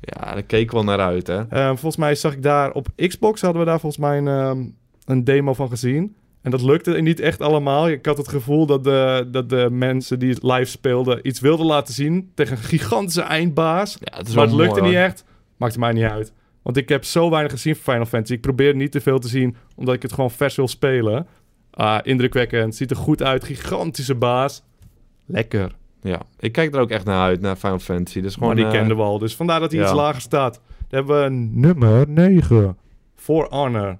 Ja, 0.00 0.32
daar 0.32 0.42
keek 0.42 0.62
ik 0.62 0.70
wel 0.70 0.84
naar 0.84 0.98
uit, 0.98 1.26
hè. 1.26 1.48
Eh, 1.48 1.66
volgens 1.66 1.96
mij 1.96 2.14
zag 2.14 2.32
ik 2.32 2.42
daar 2.42 2.72
op 2.72 2.88
Xbox 2.96 3.40
hadden 3.40 3.60
we 3.60 3.66
daar 3.66 3.80
volgens 3.80 4.02
mij 4.02 4.18
een, 4.18 4.28
ehm, 4.28 4.68
een 5.04 5.24
demo 5.24 5.54
van 5.54 5.68
gezien. 5.68 6.16
En 6.42 6.50
dat 6.50 6.62
lukte 6.62 7.00
niet 7.00 7.20
echt 7.20 7.40
allemaal. 7.40 7.88
Ik 7.88 8.06
had 8.06 8.16
het 8.16 8.28
gevoel 8.28 8.66
dat 8.66 8.84
de, 8.84 9.28
dat 9.30 9.48
de 9.48 9.68
mensen 9.70 10.18
die 10.18 10.30
het 10.30 10.42
live 10.42 10.64
speelden 10.64 11.26
iets 11.28 11.40
wilden 11.40 11.66
laten 11.66 11.94
zien 11.94 12.30
tegen 12.34 12.56
een 12.56 12.62
gigantische 12.62 13.22
eindbaas. 13.22 13.96
Ja, 14.00 14.22
maar 14.34 14.44
het 14.44 14.54
lukte 14.54 14.80
mooi, 14.80 14.90
niet 14.90 15.00
echt. 15.00 15.24
Maakte 15.56 15.78
mij 15.78 15.92
niet 15.92 16.04
uit. 16.04 16.32
Want 16.64 16.76
ik 16.76 16.88
heb 16.88 17.04
zo 17.04 17.30
weinig 17.30 17.52
gezien 17.52 17.74
van 17.76 17.92
Final 17.92 18.06
Fantasy. 18.06 18.32
Ik 18.32 18.40
probeer 18.40 18.74
niet 18.74 18.92
te 18.92 19.00
veel 19.00 19.18
te 19.18 19.28
zien, 19.28 19.56
omdat 19.74 19.94
ik 19.94 20.02
het 20.02 20.12
gewoon 20.12 20.30
vers 20.30 20.56
wil 20.56 20.68
spelen. 20.68 21.26
Ah, 21.70 21.98
indrukwekkend. 22.02 22.74
Ziet 22.74 22.90
er 22.90 22.96
goed 22.96 23.22
uit. 23.22 23.44
Gigantische 23.44 24.14
baas. 24.14 24.62
Lekker. 25.26 25.74
Ja, 26.00 26.20
ik 26.38 26.52
kijk 26.52 26.74
er 26.74 26.80
ook 26.80 26.90
echt 26.90 27.04
naar 27.04 27.20
uit, 27.20 27.40
naar 27.40 27.56
Final 27.56 27.78
Fantasy. 27.78 28.20
Dus 28.20 28.34
gewoon, 28.34 28.48
maar 28.48 28.56
die 28.56 28.64
eh, 28.64 28.70
kenden 28.72 28.96
we 28.96 29.02
al. 29.02 29.18
Dus 29.18 29.36
vandaar 29.36 29.60
dat 29.60 29.70
hij 29.70 29.80
ja. 29.80 29.86
iets 29.86 29.94
lager 29.94 30.20
staat. 30.20 30.54
Dan 30.88 30.98
hebben 30.98 31.22
we 31.24 31.30
nummer 31.30 32.08
9. 32.08 32.76
For 33.14 33.46
Honor. 33.50 33.98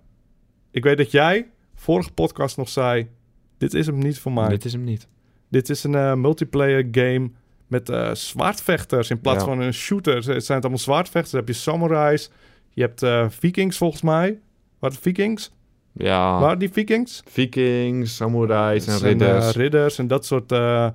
Ik 0.70 0.84
weet 0.84 0.96
dat 0.96 1.10
jij 1.10 1.46
vorige 1.74 2.12
podcast 2.12 2.56
nog 2.56 2.68
zei... 2.68 3.08
Dit 3.58 3.74
is 3.74 3.86
hem 3.86 3.98
niet 3.98 4.18
voor 4.18 4.32
mij. 4.32 4.48
Dit, 4.48 4.52
Dit 4.52 4.64
is 4.64 4.72
hem 4.72 4.84
niet. 4.84 5.08
is 5.50 5.84
een 5.84 5.94
eh, 5.94 6.14
multiplayer 6.14 6.88
game 6.90 7.30
met 7.66 7.88
eh, 7.88 8.14
zwaardvechters 8.14 9.10
in 9.10 9.20
plaats 9.20 9.38
Ja. 9.38 9.44
van 9.44 9.60
een 9.60 9.74
shooter. 9.74 10.14
Het 10.14 10.24
zijn 10.24 10.36
het 10.38 10.50
allemaal 10.50 10.78
zwaardvechters. 10.78 11.30
Dan 11.30 11.40
heb 11.40 11.48
je 11.48 11.54
samurais. 11.54 12.30
Je 12.74 12.82
hebt 12.82 13.02
eh, 13.02 13.26
vikings 13.28 13.76
volgens 13.76 14.02
mij. 14.02 14.38
Wat 14.78 14.96
vikings? 14.98 15.52
Ja, 15.92 16.40
Waar 16.40 16.58
die 16.58 16.70
vikings? 16.72 17.22
vikings, 17.26 18.16
samurais 18.16 18.86
en 18.86 18.92
Dat 18.92 19.02
ridders. 19.02 19.46
eh, 19.46 19.52
ridders 19.52 19.98
en 19.98 20.06
dat 20.06 20.26
soort 20.26 20.52
eh, 20.52 20.88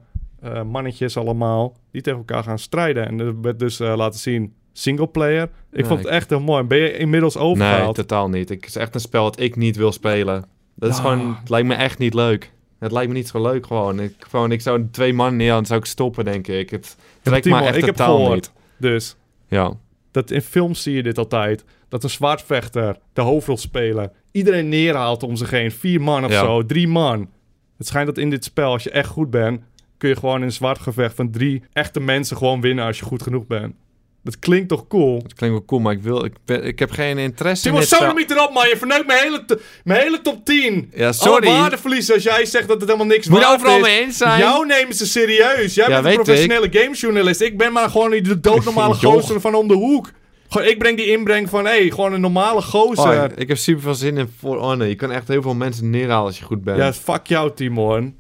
mannetjes 0.65 1.17
allemaal. 1.17 1.77
Die 1.91 2.01
tegen 2.01 2.19
elkaar 2.19 2.43
gaan 2.43 2.59
strijden. 2.59 3.07
En 3.07 3.19
er 3.19 3.41
werd 3.41 3.59
dus 3.59 3.77
laten 3.77 4.19
zien 4.19 4.53
singleplayer. 4.74 5.43
Ik 5.43 5.50
Nee, 5.71 5.86
vond 5.86 6.00
het 6.00 6.07
echt 6.09 6.29
heel 6.29 6.39
mooi. 6.41 6.63
Ben 6.63 6.77
je 6.77 6.98
inmiddels 6.98 7.36
Nee, 7.36 7.43
overgehaald? 7.43 7.95
totaal 7.95 8.29
niet. 8.29 8.50
Het 8.50 8.65
is 8.65 8.75
echt 8.75 8.93
een 8.95 9.01
spel 9.01 9.24
dat 9.24 9.39
ik 9.39 9.55
niet 9.55 9.75
wil 9.75 9.91
spelen. 9.91 10.45
Dat 10.75 10.89
is 10.89 10.95
Ah. 10.98 11.01
gewoon, 11.01 11.36
het 11.39 11.50
lijkt 11.50 11.67
me 11.67 11.74
echt 11.74 11.98
niet 12.00 12.13
leuk. 12.13 12.51
Het 12.79 12.91
lijkt 12.91 13.07
me 13.09 13.15
niet 13.15 13.27
zo 13.27 13.41
leuk 13.41 13.65
gewoon. 13.65 14.00
Ik, 14.00 14.13
gewoon, 14.19 14.51
ik 14.51 14.62
zou 14.62 14.88
twee 14.91 15.13
man 15.13 15.36
neer, 15.36 15.51
dan 15.51 15.65
zou 15.65 15.79
ik 15.79 15.86
stoppen, 15.86 16.25
denk 16.25 16.48
ik. 16.48 16.69
Het 16.69 16.95
trekt 17.21 17.45
me 17.45 17.59
echt 17.59 17.75
ik 17.77 17.86
heb 17.86 17.95
totaal 17.95 18.15
gehoord. 18.17 18.33
niet. 18.36 18.51
Dus 18.77 19.15
Ja. 19.48 19.74
Dat 20.21 20.31
in 20.31 20.41
films 20.41 20.83
zie 20.83 20.93
je 20.95 21.03
dit 21.03 21.17
altijd. 21.17 21.63
Dat 21.88 22.03
een 22.03 22.09
zwaardvechter 22.09 22.97
de 23.13 23.21
hoofdrolspeler 23.21 24.11
iedereen 24.31 24.69
neerhaalt 24.69 25.23
om 25.23 25.35
zich 25.35 25.49
heen. 25.49 25.71
Vier 25.71 26.01
man 26.01 26.25
of 26.25 26.31
Ja. 26.31 26.39
zo, 26.39 26.65
drie 26.65 26.88
man. 26.88 27.29
Het 27.77 27.88
schijnt 27.88 28.07
dat 28.07 28.17
in 28.17 28.29
dit 28.29 28.43
spel, 28.43 28.71
als 28.71 28.83
je 28.83 28.91
echt 28.91 29.09
goed 29.09 29.29
bent, 29.29 29.61
kun 29.97 30.09
je 30.09 30.15
gewoon 30.15 30.35
in 30.38 30.41
een 30.43 30.51
zwaardgevecht 30.51 31.15
van 31.15 31.31
drie 31.31 31.63
echte 31.73 31.99
mensen 31.99 32.38
gewoon 32.38 32.61
winnen 32.61 32.85
als 32.85 32.99
je 32.99 33.05
goed 33.05 33.23
genoeg 33.23 33.47
bent. 33.47 33.75
Dat 34.23 34.39
klinkt 34.39 34.69
toch 34.69 34.88
cool? 34.88 35.15
Het 35.23 35.33
klinkt 35.33 35.55
wel 35.57 35.65
cool, 35.65 35.79
maar 35.81 35.93
ik, 35.93 36.01
wil, 36.01 36.25
ik, 36.25 36.33
ben, 36.45 36.63
ik 36.65 36.79
heb 36.79 36.91
geen 36.91 37.17
interesse 37.17 37.63
Timo, 37.63 37.75
in 37.75 37.81
dit 37.81 37.89
zo 37.89 37.95
spel. 37.95 38.13
niet 38.13 38.31
erop, 38.31 38.53
man. 38.53 38.67
Je 38.67 38.77
verneukt 38.77 39.07
mijn 39.07 39.19
hele, 39.23 39.59
mijn 39.83 40.01
hele 40.01 40.21
top 40.21 40.45
10. 40.45 40.91
Ja, 40.95 41.11
sorry. 41.11 41.47
Alle 41.47 41.57
waarde 41.57 41.77
verliezen 41.77 42.13
als 42.13 42.23
jij 42.23 42.45
zegt 42.45 42.67
dat 42.67 42.77
het 42.81 42.85
helemaal 42.89 43.07
niks 43.15 43.27
Moet 43.27 43.39
je 43.39 43.45
waard 43.45 43.55
overal 43.57 43.75
is. 43.77 43.81
mee 43.81 43.99
eens 44.01 44.17
zijn. 44.17 44.39
Jou 44.39 44.65
nemen 44.65 44.93
ze 44.95 45.05
serieus. 45.07 45.73
Jij 45.73 45.89
Ja, 45.89 46.01
bent 46.01 46.05
een 46.17 46.23
professionele 46.23 46.67
gamejournalist. 46.71 47.41
Ik 47.41 47.57
ben 47.57 47.71
maar 47.73 47.89
gewoon 47.89 48.11
die 48.11 48.21
de 48.21 48.39
doodnormale 48.39 48.93
gozer 49.05 49.41
van 49.41 49.55
om 49.55 49.67
de 49.67 49.73
hoek. 49.73 50.11
Gewoon, 50.49 50.67
ik 50.67 50.77
breng 50.77 50.97
die 50.97 51.05
inbreng 51.07 51.49
van, 51.49 51.65
hé, 51.65 51.71
hey, 51.71 51.89
gewoon 51.89 52.13
een 52.13 52.21
normale 52.21 52.61
gozer. 52.61 53.23
Oh, 53.23 53.29
ik 53.35 53.47
heb 53.47 53.57
super 53.57 53.81
veel 53.81 53.95
zin 53.95 54.17
in 54.17 54.33
For 54.39 54.57
Honor. 54.57 54.88
Je 54.88 54.95
kan 54.95 55.11
echt 55.11 55.27
heel 55.27 55.41
veel 55.41 55.53
mensen 55.55 55.89
neerhalen 55.89 56.25
als 56.25 56.39
je 56.39 56.45
goed 56.45 56.63
bent. 56.63 56.77
ja, 56.77 56.93
fuck 56.93 57.27
jou, 57.27 57.51
Timon. 57.55 58.15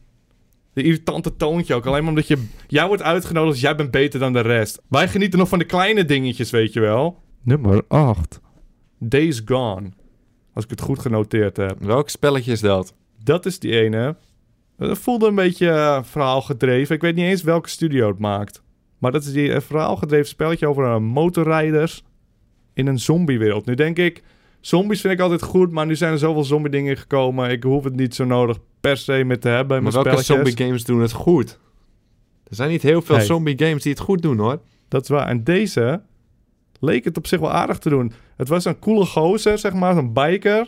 De 0.79 0.85
irritante 0.85 1.35
toontje 1.35 1.73
ook. 1.73 1.85
Alleen 1.85 1.99
maar 1.99 2.09
omdat 2.09 2.27
je... 2.27 2.47
Jij 2.67 2.87
wordt 2.87 3.01
uitgenodigd, 3.01 3.53
dus 3.53 3.61
jij 3.61 3.75
bent 3.75 3.91
beter 3.91 4.19
dan 4.19 4.33
de 4.33 4.39
rest. 4.39 4.81
Wij 4.87 5.07
genieten 5.07 5.39
nog 5.39 5.49
van 5.49 5.59
de 5.59 5.65
kleine 5.65 6.05
dingetjes, 6.05 6.51
weet 6.51 6.73
je 6.73 6.79
wel. 6.79 7.19
Nummer 7.43 7.83
8. 7.87 8.39
Days 8.99 9.41
Gone. 9.45 9.89
Als 10.53 10.63
ik 10.63 10.69
het 10.69 10.81
goed 10.81 10.99
genoteerd 10.99 11.57
heb. 11.57 11.77
Welk 11.79 12.09
spelletje 12.09 12.51
is 12.51 12.59
dat? 12.59 12.93
Dat 13.23 13.45
is 13.45 13.59
die 13.59 13.79
ene. 13.79 14.15
Het 14.77 14.97
voelde 14.97 15.27
een 15.27 15.35
beetje 15.35 15.69
eh, 15.69 16.03
verhaalgedreven. 16.03 16.95
Ik 16.95 17.01
weet 17.01 17.15
niet 17.15 17.25
eens 17.25 17.43
welke 17.43 17.69
studio 17.69 18.07
het 18.07 18.19
maakt. 18.19 18.63
Maar 18.97 19.11
dat 19.11 19.23
is 19.23 19.31
die 19.31 19.53
eh, 19.53 19.61
verhaalgedreven 19.61 20.27
spelletje 20.27 20.67
over 20.67 20.85
eh, 20.85 20.97
motorrijders 20.97 22.03
in 22.73 22.87
een 22.87 22.99
zombiewereld. 22.99 23.65
Nu 23.65 23.75
denk 23.75 23.97
ik, 23.97 24.23
zombies 24.59 25.01
vind 25.01 25.13
ik 25.13 25.19
altijd 25.19 25.41
goed, 25.41 25.71
maar 25.71 25.85
nu 25.85 25.95
zijn 25.95 26.11
er 26.11 26.19
zoveel 26.19 26.43
zombie 26.43 26.71
dingen 26.71 26.97
gekomen. 26.97 27.49
Ik 27.49 27.63
hoef 27.63 27.83
het 27.83 27.95
niet 27.95 28.15
zo 28.15 28.25
nodig 28.25 28.59
per 28.79 28.97
se 28.97 29.23
mee 29.23 29.37
te 29.37 29.47
hebben 29.47 29.77
in 29.77 29.83
Maar 29.83 29.91
mijn 29.93 30.03
welke 30.03 30.21
spelletjes. 30.23 30.55
zombie 30.55 30.65
games 30.65 30.83
doen 30.83 31.01
het 31.01 31.11
goed? 31.11 31.59
Er 32.49 32.55
zijn 32.55 32.69
niet 32.69 32.81
heel 32.81 33.01
veel 33.01 33.15
Hey. 33.15 33.25
zombie 33.25 33.59
games 33.59 33.83
die 33.83 33.91
het 33.91 34.01
goed 34.01 34.21
doen, 34.21 34.37
hoor. 34.37 34.59
Dat 34.87 35.01
is 35.03 35.09
waar. 35.09 35.27
En 35.27 35.43
deze 35.43 36.01
leek 36.79 37.03
het 37.03 37.17
op 37.17 37.27
zich 37.27 37.39
wel 37.39 37.51
aardig 37.51 37.77
te 37.77 37.89
doen. 37.89 38.13
Het 38.37 38.47
was 38.47 38.65
een 38.65 38.79
coole 38.79 39.05
gozer, 39.05 39.57
zeg 39.57 39.73
maar, 39.73 39.97
een 39.97 40.13
biker. 40.13 40.67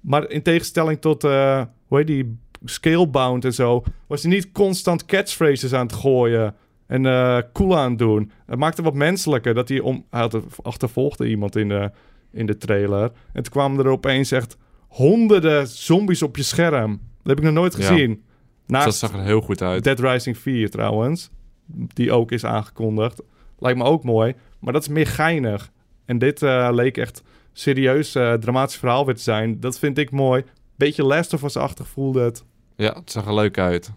Maar 0.00 0.30
in 0.30 0.42
tegenstelling 0.42 1.00
tot, 1.00 1.24
eh, 1.24 1.62
hoe 1.86 1.98
heet 1.98 2.06
die, 2.06 2.38
Scalebound 2.64 3.44
en 3.44 3.54
zo... 3.54 3.82
was 4.06 4.22
hij 4.22 4.30
niet 4.30 4.52
constant 4.52 5.04
catchphrases 5.04 5.72
aan 5.72 5.86
het 5.86 5.94
gooien 5.94 6.54
en 6.86 7.06
eh 7.06 7.38
cool 7.52 7.76
aan 7.78 7.90
het 7.90 7.98
doen. 7.98 8.30
Het 8.46 8.58
maakte 8.58 8.82
wat 8.82 8.94
menselijker 8.94 9.54
dat 9.54 9.68
hij 9.68 9.80
om... 9.80 10.04
Hij 10.10 10.20
had, 10.20 10.38
achtervolgde 10.62 11.28
iemand 11.28 11.56
in 11.56 11.68
de, 11.68 11.90
in 12.32 12.46
de 12.46 12.56
trailer. 12.56 13.02
En 13.32 13.42
toen 13.42 13.52
kwamen 13.52 13.84
er 13.84 13.90
opeens 13.90 14.30
echt 14.30 14.56
honderden 14.88 15.66
zombies 15.68 16.22
op 16.22 16.36
je 16.36 16.42
scherm. 16.42 17.00
Dat 17.28 17.36
heb 17.36 17.38
ik 17.38 17.44
nog 17.52 17.62
nooit 17.62 17.76
Ja. 17.76 17.86
gezien. 17.86 18.08
Dus 18.14 18.22
Naast 18.66 18.84
dat 18.84 18.94
zag 18.94 19.12
er 19.12 19.20
heel 19.24 19.40
goed 19.40 19.62
uit. 19.62 19.84
Dead 19.84 20.00
Rising 20.00 20.38
4 20.38 20.70
trouwens. 20.70 21.30
Die 21.66 22.12
ook 22.12 22.32
is 22.32 22.44
aangekondigd. 22.44 23.22
Lijkt 23.58 23.78
me 23.78 23.84
ook 23.84 24.04
mooi. 24.04 24.34
Maar 24.60 24.72
dat 24.72 24.82
is 24.82 24.88
meer 24.88 25.06
geinig. 25.06 25.70
En 26.04 26.18
dit 26.18 26.42
eh, 26.42 26.68
leek 26.72 26.96
echt 26.96 27.22
serieus 27.52 28.14
eh, 28.14 28.32
dramatisch 28.32 28.76
verhaal 28.76 29.06
weer 29.06 29.14
te 29.14 29.22
zijn. 29.22 29.60
Dat 29.60 29.78
vind 29.78 29.98
ik 29.98 30.10
mooi. 30.10 30.44
Beetje 30.76 31.04
Last 31.04 31.32
of 31.32 31.42
Us-achtig 31.42 31.88
voelde 31.88 32.20
het. 32.22 32.44
Ja, 32.76 32.92
het 32.94 33.10
zag 33.10 33.26
er 33.26 33.34
leuk 33.34 33.58
uit. 33.58 33.90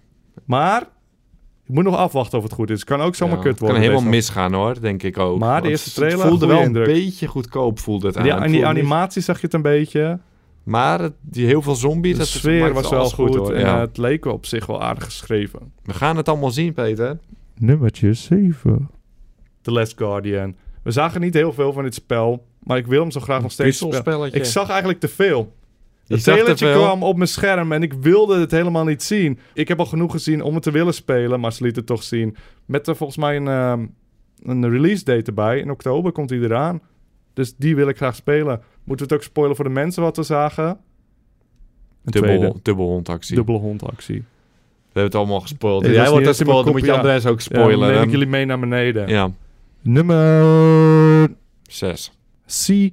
Maar 0.46 0.82
ik 1.68 1.74
moet 1.74 1.84
nog 1.84 1.96
afwachten 1.96 2.38
of 2.38 2.44
het 2.44 2.54
goed 2.54 2.70
is. 2.70 2.80
Het 2.80 2.90
kan 2.90 3.02
ook 3.02 3.16
zomaar 3.16 3.36
Ja, 3.36 3.42
kut 3.42 3.52
het 3.52 3.60
worden. 3.60 3.78
kan 3.80 3.90
helemaal 3.90 4.10
misgaan, 4.12 4.54
hoor, 4.54 4.82
denk 4.82 5.04
ik 5.04 5.18
ook. 5.18 5.40
Maar 5.40 5.62
de 5.62 5.70
eerste 5.70 5.86
het 5.90 5.96
trailer, 5.98 6.20
voelde 6.20 6.38
goede 6.38 6.54
wel 6.54 6.64
indruk. 6.64 6.88
een 6.88 6.94
beetje 6.94 7.28
goedkoop, 7.28 7.80
voelde 7.80 8.08
het 8.08 8.18
aan. 8.18 8.26
Ja, 8.26 8.34
Het 8.36 8.44
en 8.44 8.52
die 8.52 8.62
voelde 8.62 8.80
animatie 8.80 9.22
zag 9.22 9.36
je 9.40 9.46
het 9.46 9.54
een 9.56 9.62
beetje. 9.62 10.20
Maar 10.72 11.00
het- 11.02 11.14
die 11.22 11.46
heel 11.46 11.62
veel 11.62 11.76
zombies, 11.76 12.12
De 12.12 12.18
dat 12.18 12.28
sfeer 12.28 12.74
was 12.74 12.90
wel 12.90 13.10
goed. 13.10 13.36
hoor. 13.36 13.54
en 13.54 13.60
Ja. 13.60 13.80
het 13.80 13.98
leek 13.98 14.24
wel 14.24 14.34
op 14.34 14.46
zich 14.46 14.66
wel 14.66 14.82
aardig 14.82 15.04
geschreven. 15.04 15.72
We 15.84 15.94
gaan 15.94 16.18
het 16.18 16.30
allemaal 16.30 16.52
zien, 16.52 16.74
Peter. 16.74 17.20
Nummertje 17.58 18.14
7. 18.14 18.90
The 19.62 19.72
Last 19.72 19.98
Guardian. 19.98 20.56
We 20.84 20.92
zagen 20.92 21.22
niet 21.22 21.34
heel 21.34 21.54
veel 21.54 21.74
van 21.74 21.84
dit 21.84 21.94
spel. 21.94 22.46
Maar 22.64 22.78
ik 22.78 22.88
wil 22.88 23.02
hem 23.02 23.12
zo 23.12 23.20
graag 23.20 23.42
nog 23.42 23.52
steeds 23.52 23.78
spelen. 23.78 24.34
Ik 24.34 24.46
zag 24.46 24.70
eigenlijk 24.70 25.00
te 25.00 25.08
veel. 25.08 25.56
Het 26.08 26.24
trailertje 26.24 26.72
kwam 26.74 27.04
op 27.04 27.16
mijn 27.16 27.30
scherm 27.30 27.72
en 27.72 27.84
ik 27.84 27.94
wilde 27.94 28.40
het 28.40 28.52
helemaal 28.52 28.84
niet 28.86 29.04
zien. 29.04 29.40
Ik 29.54 29.68
heb 29.68 29.80
al 29.80 29.86
genoeg 29.86 30.12
gezien 30.12 30.42
om 30.42 30.54
het 30.54 30.64
te 30.64 30.72
willen 30.72 30.94
spelen, 30.94 31.40
maar 31.40 31.54
ze 31.54 31.64
lieten 31.64 31.80
het 31.82 31.92
toch 31.92 32.04
zien. 32.04 32.36
Met 32.66 32.88
er 32.88 32.96
volgens 32.96 33.18
mij 33.18 33.36
een, 33.36 33.48
ehm, 33.48 33.86
een 34.44 34.70
release 34.70 35.04
date 35.04 35.24
erbij. 35.24 35.60
In 35.60 35.72
oktober 35.72 36.12
komt 36.12 36.30
hij 36.30 36.40
eraan. 36.40 36.82
Dus 37.34 37.56
die 37.58 37.76
wil 37.76 37.88
ik 37.88 37.98
graag 37.98 38.16
spelen. 38.16 38.62
Moeten 38.84 39.08
we 39.08 39.14
het 39.14 39.24
ook 39.24 39.30
spoilen 39.30 39.56
voor 39.56 39.66
de 39.66 39.72
mensen 39.72 40.04
wat 40.04 40.16
we 40.18 40.24
zagen? 40.24 40.66
Een 40.66 42.12
tweede. 42.12 42.30
Dubbel, 42.40 42.60
dubbel 42.62 42.86
hondactie. 42.88 43.36
Dubbele 43.36 43.58
hondactie. 43.58 44.16
We 44.18 45.00
hebben 45.00 45.04
het 45.04 45.16
allemaal 45.16 45.40
gespoild. 45.42 45.86
Jij 45.86 46.10
wordt 46.10 46.26
het 46.26 46.36
gespoild, 46.36 46.64
dan 46.64 46.74
moet 46.74 46.86
je. 46.86 46.92
Andres 46.92 47.26
ook 47.26 47.40
Ja, 47.42 47.48
dan 47.50 47.60
spoilen. 47.62 47.94
neem 47.94 48.04
ik 48.04 48.10
jullie 48.12 48.28
mee 48.28 48.46
naar 48.46 48.60
beneden. 48.60 49.08
ja, 49.08 49.32
Nummer 49.82 51.36
zes. 51.62 52.12
Sea 52.46 52.90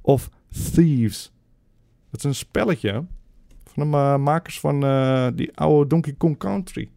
of 0.00 0.30
Thieves. 0.72 1.32
Dat 2.10 2.20
is 2.20 2.24
een 2.24 2.34
spelletje 2.34 2.92
van 3.64 3.82
de 3.82 3.84
ma- 3.84 4.16
makers 4.16 4.60
van 4.60 4.84
eh, 4.84 5.26
die 5.34 5.50
oude 5.56 5.88
Donkey 5.88 6.14
Kong 6.18 6.36
Country. 6.38 6.88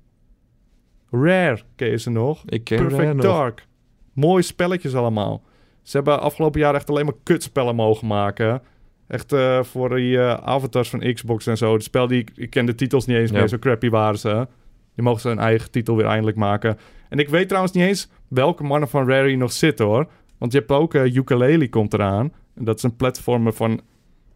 Rare, 1.11 1.59
ken 1.75 1.89
je 1.89 1.97
ze 1.97 2.09
nog? 2.09 2.43
Ik 2.45 2.63
ken 2.63 2.77
Perfect 2.77 3.01
Rare 3.01 3.13
nog. 3.13 3.25
Dark. 3.25 3.67
Mooie 4.13 4.41
spelletjes 4.41 4.95
allemaal. 4.95 5.41
Ze 5.87 5.97
hebben 5.97 6.21
afgelopen 6.21 6.59
jaar 6.59 6.75
echt 6.75 6.89
alleen 6.89 7.05
maar 7.05 7.13
kutspellen 7.23 7.75
mogen 7.75 8.07
maken. 8.07 8.61
Echt 9.07 9.33
eh, 9.33 9.63
voor 9.63 9.95
die 9.95 10.17
eh, 10.17 10.33
avatars 10.33 10.89
van 10.89 11.13
Xbox 11.13 11.47
en 11.47 11.57
zo. 11.57 11.73
Het 11.73 11.83
spel 11.83 12.07
die 12.07 12.25
ik, 12.35 12.49
ken 12.49 12.65
de 12.65 12.75
titels 12.75 13.05
niet 13.05 13.17
eens 13.17 13.31
Ja. 13.31 13.37
meer, 13.37 13.47
zo 13.47 13.57
crappy 13.57 13.89
waren 13.89 14.19
ze. 14.19 14.47
Die 14.95 15.03
mogen 15.03 15.21
ze 15.21 15.27
hun 15.27 15.39
eigen 15.39 15.71
titel 15.71 15.95
weer 15.95 16.05
eindelijk 16.05 16.37
maken. 16.37 16.77
En 17.09 17.19
ik 17.19 17.29
weet 17.29 17.47
trouwens 17.47 17.73
niet 17.73 17.83
eens 17.83 18.09
welke 18.27 18.63
mannen 18.63 18.89
van 18.89 19.07
Rare 19.07 19.27
hier 19.27 19.37
nog 19.37 19.51
zitten 19.51 19.85
hoor. 19.85 20.07
Want 20.37 20.51
je 20.51 20.57
hebt 20.57 20.71
ook 20.71 20.93
uh, 20.93 21.15
Ukulele 21.15 21.69
komt 21.69 21.93
eraan. 21.93 22.33
En 22.55 22.63
dat 22.63 22.77
is 22.77 22.83
een 22.83 22.95
platformer 22.95 23.53
van 23.53 23.81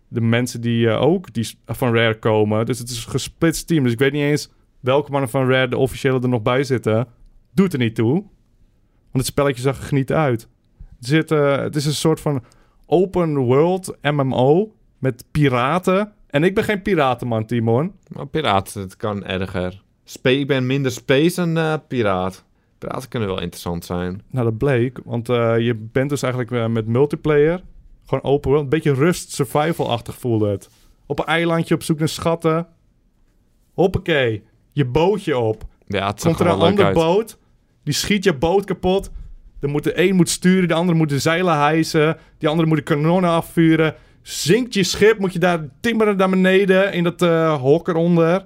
de 0.08 0.22
mensen 0.22 0.62
die 0.62 0.90
ook 0.90 1.34
die 1.34 1.56
van 1.66 1.96
Rare 1.96 2.20
komen. 2.20 2.66
Dus 2.66 2.80
het 2.80 2.90
is 2.90 3.06
een 3.06 3.12
gesplitst 3.12 3.68
team. 3.68 3.84
Dus 3.84 3.94
ik 3.94 4.00
weet 4.00 4.12
niet 4.12 4.22
eens 4.24 4.52
welke 4.80 5.12
mannen 5.12 5.30
van 5.30 5.50
Rare 5.50 5.68
de 5.68 5.78
officiële 5.78 6.20
er 6.20 6.30
nog 6.30 6.42
bij 6.42 6.64
zitten. 6.64 7.08
Doet 7.54 7.74
er 7.74 7.80
niet 7.80 7.96
toe. 7.96 8.14
Want 8.14 8.28
het 9.12 9.26
spelletje 9.26 9.62
zag 9.62 9.78
er 9.78 9.84
geniet 9.84 10.12
uit. 10.12 10.50
Het 11.10 11.76
is 11.76 11.86
een 11.86 11.94
soort 11.94 12.20
van 12.20 12.44
open 12.86 13.38
world 13.38 13.98
MMO 14.02 14.72
met 14.98 15.26
piraten. 15.32 16.14
En 16.28 16.44
ik 16.44 16.56
ben 16.56 16.64
geen 16.64 16.82
piratenman, 16.82 17.46
Timon. 17.46 17.94
Maar 18.08 18.28
piraat, 18.28 18.74
het 18.74 18.98
kan 18.98 19.24
erger. 19.24 19.82
Spe 20.04 20.40
ik 20.40 20.48
ben 20.48 20.66
minder 20.66 20.92
space 20.92 21.36
dan 21.36 21.58
eh, 21.58 21.74
piraat. 21.88 22.44
Piraten 22.78 23.10
kunnen 23.10 23.30
wel 23.30 23.42
interessant 23.42 23.86
zijn. 23.86 24.22
Nou, 24.30 24.46
dat 24.46 24.58
bleek. 24.58 25.00
Want 25.06 25.30
eh, 25.30 25.60
je 25.60 25.76
bent 25.76 26.10
dus 26.10 26.22
eigenlijk 26.22 26.54
eh, 26.54 26.68
met 26.68 26.88
multiplayer. 26.88 27.62
Gewoon 28.06 28.24
open 28.24 28.50
world. 28.50 28.64
Een 28.64 28.70
beetje 28.70 28.94
rust, 28.94 29.32
survival-achtig 29.32 30.16
voelde 30.18 30.50
het. 30.50 30.70
Op 31.06 31.20
een 31.20 31.26
eilandje 31.26 31.76
op 31.76 31.84
zoek 31.84 32.00
naar 32.00 32.10
schatten. 32.10 32.68
Hoppakee. 33.74 34.44
Je 34.72 34.86
bootje 34.86 35.38
op. 35.38 35.64
Ja, 35.88 36.08
het 36.08 36.22
Komt 36.22 36.40
er 36.40 36.42
een 36.42 36.48
wel 36.48 36.58
leuk 36.58 36.70
ander 36.70 36.86
uit. 36.86 36.96
boot. 36.96 37.38
Die 37.84 37.94
schiet 37.94 38.24
je 38.24 38.34
boot 38.34 38.66
kapot. 38.66 39.12
Dan 39.62 39.70
moet 39.70 39.84
de 39.84 40.00
een 40.00 40.16
moet 40.16 40.30
sturen, 40.30 40.68
de 40.68 40.74
andere 40.74 40.98
moet 40.98 41.10
de 41.10 41.20
zeilen 41.20 41.58
hijsen. 41.58 42.18
Die 42.38 42.50
andere 42.50 42.68
moet 42.68 42.78
de 42.78 42.84
kanonnen 42.84 43.30
afvuren. 43.30 43.96
Zinkt 44.22 44.74
je 44.74 44.84
schip, 44.84 45.20
moet 45.20 45.34
je 45.34 45.40
daar 45.40 45.66
timmeren 45.82 46.18
naar 46.18 46.30
beneden 46.30 46.94
in 46.94 47.04
dat 47.04 47.22
eh 47.22 47.60
hok 47.62 47.88
eronder. 47.88 48.46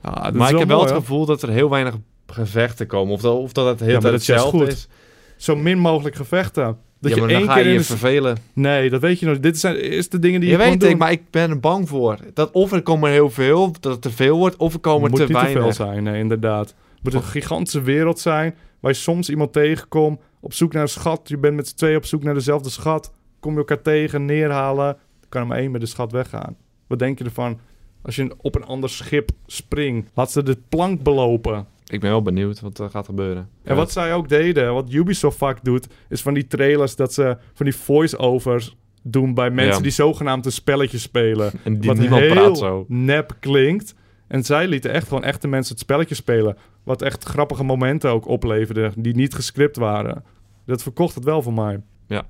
Ah, 0.00 0.24
dat 0.24 0.34
Maar 0.34 0.46
is 0.46 0.52
ik 0.52 0.58
heb 0.58 0.68
wel 0.68 0.80
het 0.80 0.90
hoor. 0.90 0.98
gevoel 1.00 1.26
dat 1.26 1.42
er 1.42 1.48
heel 1.48 1.70
weinig 1.70 1.94
gevechten 2.26 2.86
komen. 2.86 3.12
Of 3.14 3.20
dat, 3.20 3.34
of 3.36 3.52
dat 3.52 3.66
het 3.66 3.80
heel 3.80 3.88
Ja, 3.90 3.98
dat 4.00 4.12
hetzelfde 4.12 4.58
goed. 4.58 4.68
is. 4.68 4.88
Zo 5.36 5.56
min 5.56 5.78
mogelijk 5.78 6.16
gevechten. 6.16 6.76
Dat 7.00 7.10
ja, 7.10 7.16
je 7.16 7.20
maar 7.20 7.30
één 7.30 7.38
dan 7.38 7.48
ga 7.48 7.54
keer 7.54 7.66
je 7.66 7.72
je 7.72 7.80
vervelen. 7.80 8.36
Nee, 8.52 8.90
dat 8.90 9.00
weet 9.00 9.20
je 9.20 9.26
nog. 9.26 9.38
Dit 9.40 9.58
zijn 9.58 9.80
is 9.82 10.08
de 10.08 10.18
dingen 10.18 10.40
die 10.40 10.50
je, 10.50 10.56
Je 10.56 10.62
weet 10.62 10.82
ik, 10.82 10.98
maar 10.98 11.10
ik 11.10 11.22
ben 11.30 11.50
er 11.50 11.60
bang 11.60 11.88
voor. 11.88 12.16
Dat 12.34 12.50
of 12.50 12.72
er 12.72 12.82
komen 12.82 13.10
heel 13.10 13.30
veel, 13.30 13.72
dat 13.80 13.92
het 13.92 14.02
te 14.02 14.10
veel 14.10 14.36
wordt, 14.38 14.56
of 14.56 14.72
er 14.74 14.80
komen 14.80 15.10
moet 15.10 15.18
te 15.18 15.24
niet 15.26 15.34
te 15.36 15.42
weinig. 15.42 15.62
veel 15.62 15.72
zijn, 15.86 16.02
nee, 16.02 16.18
inderdaad. 16.20 16.68
Het 16.68 17.02
moet 17.02 17.14
een 17.14 17.22
gigantische 17.22 17.82
wereld 17.82 18.20
zijn 18.20 18.54
waar 18.80 18.90
je 18.92 18.96
soms 18.96 19.30
iemand 19.30 19.52
tegenkomt 19.52 20.20
op 20.40 20.52
zoek 20.52 20.72
naar 20.72 20.82
een 20.82 20.88
schat. 20.88 21.20
Je 21.28 21.38
bent 21.38 21.56
met 21.56 21.68
z'n 21.68 21.76
tweeën 21.76 21.96
op 21.96 22.04
zoek 22.04 22.22
naar 22.22 22.34
dezelfde 22.34 22.70
schat. 22.70 23.12
Kom 23.40 23.52
je 23.52 23.58
elkaar 23.58 23.82
tegen, 23.82 24.24
neerhalen. 24.24 24.96
Kan 25.28 25.40
er 25.40 25.46
maar 25.46 25.58
één 25.58 25.70
met 25.70 25.80
de 25.80 25.86
schat 25.86 26.12
weggaan. 26.12 26.56
Wat 26.86 26.98
denk 26.98 27.18
je 27.18 27.24
ervan 27.24 27.58
als 28.02 28.16
je 28.16 28.34
op 28.40 28.54
een 28.54 28.64
ander 28.64 28.90
schip 28.90 29.30
springt? 29.46 30.10
Laat 30.14 30.30
ze 30.32 30.42
de 30.42 30.58
plank 30.68 31.02
belopen. 31.02 31.66
Ik 31.86 32.00
ben 32.00 32.10
wel 32.10 32.22
benieuwd 32.22 32.60
wat 32.60 32.78
er 32.78 32.90
gaat 32.90 33.04
gebeuren. 33.06 33.48
En 33.62 33.76
wat 33.76 33.92
zij 33.92 34.14
ook 34.14 34.28
deden, 34.28 34.74
wat 34.74 34.92
Ubisoft 34.92 35.38
vaak 35.38 35.64
doet, 35.64 35.86
is 36.08 36.22
van 36.22 36.34
die 36.34 36.46
trailers 36.46 36.96
dat 36.96 37.12
ze 37.14 37.36
van 37.54 37.66
die 37.66 37.74
voice-overs 37.76 38.76
doen 39.02 39.34
bij 39.34 39.50
mensen 39.50 39.76
Ja. 39.76 39.82
die 39.82 39.90
zogenaamd 39.90 40.46
een 40.46 40.52
spelletje 40.52 40.98
spelen. 40.98 41.52
En 41.64 41.78
die, 41.78 41.88
wat 41.88 41.98
niemand 41.98 42.22
heel 42.22 42.32
praat 42.32 42.58
zo. 42.58 42.84
nep 42.88 43.36
klinkt. 43.40 43.94
En 44.26 44.44
zij 44.44 44.66
lieten 44.66 44.92
echt 44.92 45.08
gewoon 45.08 45.24
echte 45.24 45.48
mensen 45.48 45.72
het 45.72 45.82
spelletje 45.82 46.14
spelen. 46.14 46.56
Wat 46.88 47.02
echt 47.02 47.24
grappige 47.24 47.64
momenten 47.64 48.10
ook 48.10 48.26
opleverde, 48.26 48.92
die 48.96 49.14
niet 49.14 49.34
gescript 49.34 49.76
waren. 49.76 50.24
Dat 50.66 50.82
verkocht 50.82 51.14
het 51.14 51.24
wel 51.24 51.42
voor 51.42 51.52
mij. 51.52 51.80
Ja. 52.06 52.26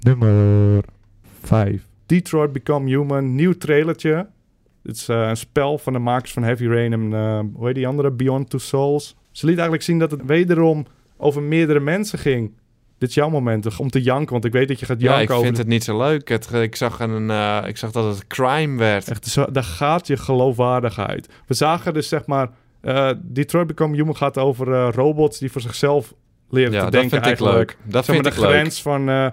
Nummer 0.00 0.84
5. 1.40 1.86
Detroit 2.06 2.52
Become 2.52 2.88
Human, 2.88 3.34
nieuw 3.34 3.52
trailertje. 3.52 4.28
Het 4.82 4.96
is 4.96 5.08
eh, 5.08 5.28
een 5.28 5.36
spel 5.36 5.78
van 5.78 5.92
de 5.92 5.98
makers 5.98 6.32
van 6.32 6.42
Heavy 6.42 6.66
Rain 6.66 6.92
en 6.92 7.12
eh, 7.12 7.40
hoe 7.54 7.66
heet 7.66 7.74
die 7.74 7.86
andere? 7.86 8.10
Beyond 8.10 8.50
Two 8.50 8.58
Souls. 8.58 9.16
Ze 9.30 9.46
liet 9.46 9.54
eigenlijk 9.54 9.84
zien 9.84 9.98
dat 9.98 10.10
het 10.10 10.24
wederom 10.24 10.86
over 11.16 11.42
meerdere 11.42 11.80
mensen 11.80 12.18
ging. 12.18 12.52
Dit 12.98 13.08
is 13.08 13.14
jouw 13.14 13.30
moment 13.30 13.78
om 13.78 13.90
te 13.90 14.02
janken, 14.02 14.32
want 14.32 14.44
ik 14.44 14.52
weet 14.52 14.68
dat 14.68 14.80
je 14.80 14.86
gaat 14.86 15.00
Ja, 15.00 15.06
janken 15.06 15.24
ik 15.24 15.30
over... 15.30 15.44
vind 15.44 15.58
het 15.58 15.66
niet 15.66 15.84
zo 15.84 15.98
leuk. 15.98 16.28
Het, 16.28 16.52
ik, 16.52 16.76
zag 16.76 17.00
een, 17.00 17.30
eh, 17.30 17.62
ik 17.66 17.76
zag 17.76 17.90
dat 17.90 18.14
het 18.14 18.26
crime 18.26 18.78
werd. 18.78 19.08
Echt, 19.08 19.26
zo, 19.26 19.50
daar 19.50 19.64
gaat 19.64 20.06
je 20.06 20.16
geloofwaardigheid. 20.16 21.28
We 21.46 21.54
zagen 21.54 21.94
dus 21.94 22.08
zeg 22.08 22.26
maar... 22.26 22.50
eh, 22.82 23.10
Detroit 23.22 23.66
Become 23.66 23.96
Human 23.96 24.16
gaat 24.16 24.38
over 24.38 24.72
eh, 24.72 24.88
robots 24.94 25.38
die 25.38 25.50
voor 25.52 25.60
zichzelf 25.60 26.14
leren 26.50 26.72
Ja, 26.72 26.78
te 26.78 26.82
dat 26.84 26.92
denken 26.92 27.10
vind 27.10 27.22
ik 27.22 27.28
eigenlijk. 27.28 27.56
leuk. 27.58 27.76
Dat 27.92 28.04
Zeg 28.04 28.14
maar 28.14 28.24
vind 28.24 28.36
de 28.36 28.40
ik 28.40 28.46
leuk. 28.48 28.58
grens 28.58 28.82
van 28.82 29.08
eh, 29.08 29.26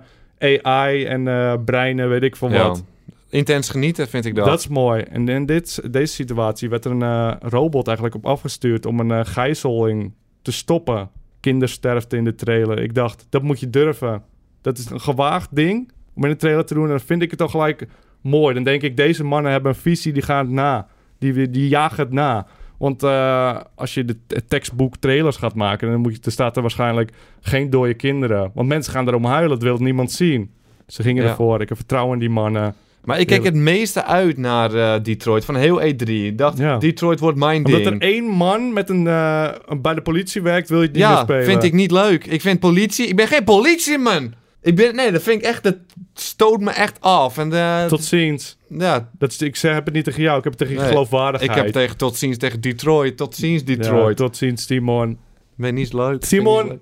AI 0.62 1.06
en 1.06 1.24
breinen, 1.64 2.10
weet 2.10 2.24
ik 2.24 2.36
van 2.36 2.52
Ja. 2.52 2.68
wat. 2.68 2.84
Intens 3.30 3.70
genieten 3.70 4.08
vind 4.08 4.26
ik 4.26 4.36
dat. 4.36 4.46
Dat 4.46 4.60
is 4.60 4.68
mooi. 4.68 5.02
En 5.02 5.28
in 5.28 5.46
dit, 5.46 5.94
deze 5.94 6.14
situatie 6.14 6.70
werd 6.70 6.86
er 6.86 6.92
een 6.92 7.38
robot 7.40 7.88
eigenlijk 7.88 8.16
op 8.16 8.26
afgestuurd 8.26 8.86
om 8.86 9.00
een 9.00 9.26
gijzeling 9.26 10.14
te 10.42 10.52
stoppen. 10.52 11.10
Kindersterfte 11.40 12.18
in 12.18 12.24
de 12.24 12.36
trailer. 12.36 12.80
Ik 12.80 12.94
dacht, 12.96 13.26
dat 13.30 13.44
moet 13.44 13.60
je 13.60 13.70
durven. 13.70 14.24
Dat 14.62 14.78
is 14.78 14.90
een 14.90 15.02
gewaagd 15.02 15.56
ding 15.56 15.92
om 16.16 16.24
in 16.24 16.30
de 16.30 16.36
trailer 16.36 16.66
te 16.66 16.74
doen. 16.74 16.84
En 16.84 16.90
dan 16.90 17.00
vind 17.00 17.22
ik 17.22 17.30
het 17.30 17.40
toch 17.40 17.52
gelijk 17.52 17.88
mooi. 18.22 18.54
Dan 18.54 18.64
denk 18.64 18.82
ik, 18.82 18.98
deze 18.98 19.24
mannen 19.24 19.52
hebben 19.52 19.72
een 19.72 19.78
visie, 19.78 20.14
die 20.14 20.22
gaan 20.22 20.46
het 20.46 20.54
na. 20.54 20.88
Die, 21.20 21.50
die 21.50 21.68
jagen 21.68 22.04
het 22.04 22.12
na. 22.14 22.48
Want 22.80 23.04
eh, 23.04 23.58
als 23.76 23.94
je 23.94 24.06
de 24.06 24.16
tekstboek 24.48 24.98
trailers 24.98 25.36
gaat 25.38 25.56
maken, 25.56 25.92
dan, 25.92 26.00
moet 26.02 26.14
je, 26.16 26.20
dan 26.22 26.32
staat 26.32 26.56
er 26.56 26.62
waarschijnlijk 26.62 27.12
geen 27.42 27.70
dode 27.70 27.94
kinderen. 27.94 28.52
Want 28.54 28.68
mensen 28.68 28.94
gaan 28.94 29.08
erom 29.08 29.26
huilen, 29.26 29.50
dat 29.50 29.64
wil 29.64 29.78
niemand 29.78 30.12
zien. 30.12 30.52
Ze 30.88 31.02
gingen 31.04 31.24
Ja. 31.24 31.30
ervoor. 31.30 31.62
Ik 31.62 31.68
heb 31.70 31.78
vertrouwen 31.78 32.14
in 32.14 32.20
die 32.20 32.30
mannen. 32.30 32.76
Maar 33.04 33.20
ik 33.20 33.28
kijk 33.28 33.44
het 33.44 33.56
meeste 33.56 34.04
uit 34.06 34.38
naar 34.38 34.74
eh, 34.74 35.04
Detroit. 35.04 35.46
Van 35.46 35.56
heel 35.56 35.82
E3. 35.82 36.06
Ik 36.10 36.38
dacht, 36.38 36.58
Ja. 36.58 36.78
Detroit 36.78 37.20
wordt 37.20 37.38
mijn 37.38 37.66
Omdat 37.66 37.84
ding. 37.84 38.02
er 38.02 38.08
één 38.10 38.24
man 38.26 38.74
met 38.74 38.90
een, 38.90 39.08
eh, 39.08 39.50
een- 39.66 39.82
bij 39.82 39.94
de 39.94 40.02
politie 40.02 40.42
werkt, 40.42 40.70
wil 40.70 40.78
je 40.82 40.86
het 40.88 40.96
niet 40.96 41.04
meer 41.06 41.14
ja, 41.14 41.22
spelen. 41.24 41.46
vind 41.46 41.64
ik 41.64 41.74
niet 41.74 41.92
leuk. 41.92 42.26
Ik 42.26 42.42
vind 42.42 42.60
politie... 42.60 43.08
Ik 43.08 43.16
ben 43.16 43.28
geen 43.28 43.44
politieman! 43.44 44.34
Ik 44.62 44.76
ben... 44.76 44.96
Nee, 44.96 45.12
dat 45.12 45.22
vind 45.24 45.42
ik 45.42 45.48
echt... 45.48 45.64
Dat 45.64 45.76
stoot 46.14 46.60
me 46.60 46.72
echt 46.72 47.02
af. 47.02 47.38
En 47.38 47.54
eh, 47.54 47.86
Tot 47.86 48.04
ziens. 48.04 48.58
ja, 48.70 49.10
Dat 49.18 49.32
is, 49.32 49.38
ik 49.42 49.56
zeg, 49.56 49.74
heb 49.74 49.86
het 49.86 49.94
niet 49.94 50.04
tegen 50.04 50.22
jou, 50.22 50.38
ik 50.38 50.44
heb 50.44 50.54
het 50.54 50.62
tegen 50.62 50.74
je 50.76 50.80
Nee, 50.82 50.90
geloofwaardigheid. 50.90 51.58
ik 51.58 51.64
heb 51.64 51.74
tegen 51.74 51.98
tot 51.98 52.18
ziens 52.18 52.38
tegen 52.38 52.62
Detroit. 52.62 53.18
Tot 53.18 53.36
ziens 53.36 53.62
Ja, 53.66 53.76
Detroit. 53.76 54.18
tot 54.18 54.38
ziens, 54.38 54.66
Timon. 54.66 55.20
Ben 55.56 55.74
niet 55.74 55.94
leuk. 55.94 56.26
Simon, 56.26 56.80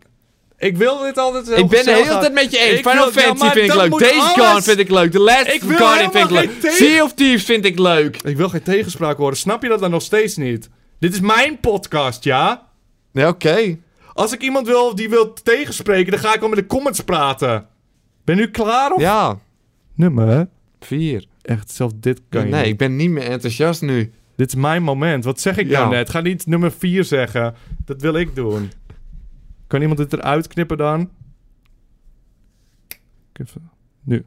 ik 0.57 0.77
wil 0.77 0.99
dit 1.01 1.17
altijd. 1.17 1.47
Ik 1.49 1.67
ben 1.67 1.85
de 1.85 1.91
hele 1.91 2.19
tijd 2.19 2.33
met 2.33 2.51
je 2.51 2.59
eens. 2.59 2.79
Final 2.79 3.11
wil- 3.11 3.23
Fantasy 3.23 3.51
vind 3.53 3.69
ik 3.71 3.75
leuk. 3.75 3.99
Days 3.99 4.11
alles- 4.21 4.33
Gone 4.47 4.61
vind 4.61 4.79
ik 4.79 4.89
leuk. 4.89 5.11
The 5.11 5.19
Last 5.19 5.47
Ik 5.47 5.61
Guardian 5.61 6.11
vind 6.11 6.25
ik 6.25 6.31
leuk. 6.31 6.71
Sea 6.71 7.03
of 7.03 7.13
Thieves 7.13 7.43
vind 7.43 7.65
ik 7.65 7.79
leuk. 7.79 8.17
Ik 8.23 8.37
wil 8.37 8.49
geen 8.49 8.63
tegenspraak 8.63 9.17
horen. 9.17 9.37
Snap 9.37 9.63
je 9.63 9.69
dat 9.69 9.79
dan 9.79 9.91
nog 9.91 10.01
steeds 10.01 10.35
niet? 10.35 10.69
Dit 10.99 11.13
is 11.13 11.19
mijn 11.19 11.59
podcast, 11.59 12.23
ja? 12.23 12.67
Ja, 13.13 13.27
oké. 13.27 13.77
Als 14.17 14.33
ik 14.33 14.41
iemand 14.41 14.67
wil 14.67 14.95
die 14.95 15.09
wil 15.09 15.33
tegenspreken, 15.33 16.11
dan 16.11 16.19
ga 16.19 16.35
ik 16.35 16.41
al 16.41 16.49
met 16.49 16.57
de 16.57 16.65
comments 16.65 17.01
praten. 17.03 17.67
Ben 18.23 18.35
je 18.35 18.41
nu 18.41 18.51
klaar 18.51 18.91
of? 18.91 19.01
Ja, 19.01 19.39
Nummer. 19.93 20.49
vier. 20.79 21.25
Echt, 21.41 21.71
zelfs 21.71 21.93
dit 21.97 22.21
kan 22.29 22.45
je 22.45 22.51
Nee, 22.51 22.67
ik 22.67 22.77
ben 22.77 22.95
niet 22.95 23.09
meer 23.09 23.23
enthousiast 23.23 23.81
nu. 23.81 24.11
Dit 24.35 24.47
is 24.47 24.55
mijn 24.55 24.83
moment. 24.83 25.23
Wat 25.23 25.39
zeg 25.39 25.57
ik 25.57 25.67
Ja. 25.69 25.79
nou 25.79 25.91
net? 25.91 26.09
Ga 26.09 26.19
niet 26.21 26.45
nummer 26.47 26.71
4 26.71 27.03
zeggen. 27.03 27.55
Dat 27.85 28.01
wil 28.01 28.13
ik 28.15 28.35
doen. 28.35 28.71
Kan 29.67 29.81
iemand 29.81 29.97
dit 29.99 30.13
eruit 30.13 30.47
knippen 30.47 30.77
dan? 30.77 31.09
Even. 33.33 33.69
Nu. 34.03 34.25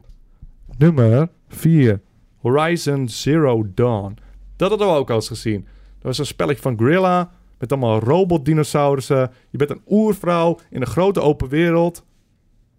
Nummer 0.77 1.29
4. 1.47 2.01
Horizon 2.37 3.09
Zero 3.09 3.65
Dawn. 3.73 4.17
Dat 4.55 4.69
hadden 4.69 4.87
we 4.87 4.93
ook 4.93 5.09
al 5.09 5.15
eens 5.15 5.27
gezien. 5.27 5.61
Dat 5.93 6.03
was 6.03 6.17
een 6.17 6.25
spelletje 6.25 6.61
van 6.61 6.77
Gorilla. 6.77 7.31
Met 7.61 7.71
allemaal 7.71 7.99
robotdinosaurussen. 7.99 9.31
Je 9.49 9.57
bent 9.57 9.69
een 9.69 9.81
oervrouw 9.87 10.59
in 10.69 10.81
een 10.81 10.87
grote 10.87 11.21
open 11.21 11.49
wereld. 11.49 12.03